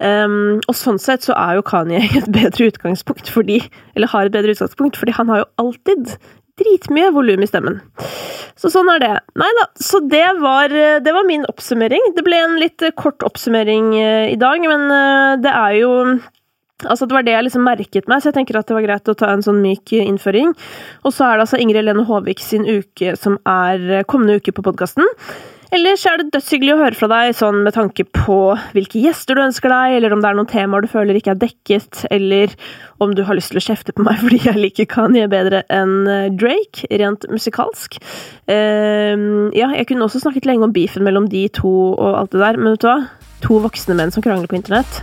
Um, 0.00 0.62
og 0.64 0.74
sånn 0.78 0.96
sett 0.96 1.26
så 1.26 1.34
er 1.36 1.58
jo 1.58 1.64
Kanye 1.68 2.00
et 2.22 2.28
bedre 2.32 2.70
utgangspunkt 2.70 3.28
fordi 3.28 3.58
Eller 3.92 4.08
har 4.08 4.24
et 4.24 4.32
bedre 4.32 4.54
utgangspunkt, 4.54 4.96
fordi 4.96 5.12
han 5.12 5.28
har 5.28 5.42
jo 5.42 5.50
alltid 5.60 6.14
dritmye 6.60 7.10
volum 7.12 7.44
i 7.44 7.48
stemmen. 7.48 7.78
Så 8.58 8.72
sånn 8.72 8.88
er 8.92 9.00
det. 9.00 9.12
Nei 9.40 9.48
da, 9.60 9.66
så 9.80 10.00
det 10.04 10.26
var, 10.40 10.72
det 10.72 11.14
var, 11.14 11.28
min 11.28 11.46
oppsummering. 11.48 12.10
Det 12.16 12.24
ble 12.26 12.40
en 12.40 12.58
litt 12.60 12.84
kort 13.00 13.24
oppsummering 13.24 13.94
eh, 13.96 14.26
i 14.34 14.38
dag, 14.40 14.60
men 14.60 14.84
eh, 14.92 15.38
det 15.44 15.54
er 15.54 15.78
jo 15.78 15.92
Altså, 16.86 17.06
det 17.06 17.16
var 17.16 17.26
det 17.26 17.36
jeg 17.36 17.46
liksom 17.46 17.66
merket 17.66 18.10
meg, 18.10 18.22
så 18.22 18.30
jeg 18.30 18.38
tenker 18.40 18.60
at 18.60 18.68
det 18.70 18.76
var 18.76 18.86
greit 18.86 19.12
å 19.12 19.16
ta 19.18 19.30
en 19.34 19.44
sånn 19.44 19.62
myk 19.62 19.94
innføring. 20.00 20.52
Og 21.04 21.14
så 21.14 21.26
er 21.26 21.36
det 21.36 21.46
altså 21.46 21.60
Ingrid 21.60 21.82
Helene 21.82 22.06
Håvik 22.08 22.42
sin 22.44 22.68
uke 22.68 23.16
som 23.20 23.40
er 23.48 24.04
kommende 24.08 24.40
uke 24.40 24.54
på 24.56 24.64
podkasten. 24.64 25.08
Ellers 25.70 26.02
er 26.08 26.18
det 26.18 26.32
dødshyggelig 26.34 26.72
å 26.74 26.78
høre 26.80 26.98
fra 26.98 27.06
deg 27.12 27.36
sånn 27.38 27.60
med 27.62 27.76
tanke 27.76 28.02
på 28.10 28.38
hvilke 28.74 29.02
gjester 29.04 29.38
du 29.38 29.44
ønsker 29.44 29.70
deg, 29.70 29.98
eller 30.00 30.16
om 30.16 30.22
det 30.22 30.30
er 30.30 30.38
noen 30.40 30.50
temaer 30.50 30.82
du 30.82 30.90
føler 30.90 31.18
ikke 31.18 31.36
er 31.36 31.38
dekket, 31.44 32.00
eller 32.10 32.56
om 32.98 33.14
du 33.14 33.22
har 33.28 33.38
lyst 33.38 33.54
til 33.54 33.60
å 33.60 33.64
kjefte 33.68 33.94
på 33.94 34.02
meg 34.06 34.18
fordi 34.24 34.40
jeg 34.48 34.58
liker 34.58 34.90
Kanye 34.90 35.30
bedre 35.30 35.62
enn 35.70 36.10
eh, 36.10 36.26
Drake, 36.34 36.90
rent 36.90 37.28
musikalsk. 37.30 38.00
Uh, 38.50 39.46
ja, 39.54 39.70
jeg 39.76 39.86
kunne 39.92 40.08
også 40.08 40.24
snakket 40.24 40.50
lenge 40.50 40.66
om 40.66 40.74
beefen 40.74 41.06
mellom 41.06 41.30
de 41.30 41.46
to 41.54 41.70
og 41.92 42.18
alt 42.24 42.34
det 42.34 42.42
der, 42.42 42.58
men 42.58 42.74
vet 42.74 42.82
du 42.82 42.90
hva? 42.90 42.98
To 43.46 43.62
voksne 43.62 43.94
menn 43.96 44.10
som 44.10 44.26
krangler 44.26 44.50
på 44.50 44.58
internett. 44.58 45.02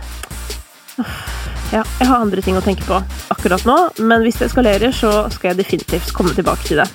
Ja, 1.68 1.82
jeg 2.00 2.08
har 2.08 2.22
andre 2.22 2.40
ting 2.40 2.56
å 2.56 2.64
tenke 2.64 2.86
på 2.88 2.96
akkurat 3.34 3.64
nå, 3.68 3.76
men 4.00 4.22
hvis 4.24 4.38
det 4.40 4.46
eskalerer, 4.48 4.92
så 4.94 5.26
skal 5.34 5.52
jeg 5.52 5.60
definitivt 5.60 6.14
komme 6.16 6.32
tilbake 6.36 6.64
til 6.64 6.80
det. 6.80 6.88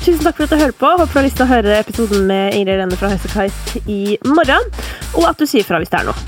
Tusen 0.00 0.22
takk 0.24 0.38
for 0.38 0.46
at 0.46 0.54
du 0.54 0.56
hører 0.62 0.76
på. 0.78 0.88
Håper 0.96 1.12
du 1.12 1.18
har 1.18 1.26
lyst 1.26 1.36
til 1.36 1.44
å 1.44 1.50
høre 1.50 1.80
episoden 1.82 2.24
med 2.30 2.56
Ingrid 2.56 2.80
Renne 2.80 2.96
fra 2.96 3.10
Highasakite 3.12 3.82
i 3.92 4.16
morgen, 4.24 4.64
og 5.12 5.28
at 5.28 5.40
du 5.40 5.44
sier 5.50 5.66
fra 5.68 5.82
hvis 5.82 5.92
det 5.92 6.00
er 6.00 6.08
noe. 6.08 6.27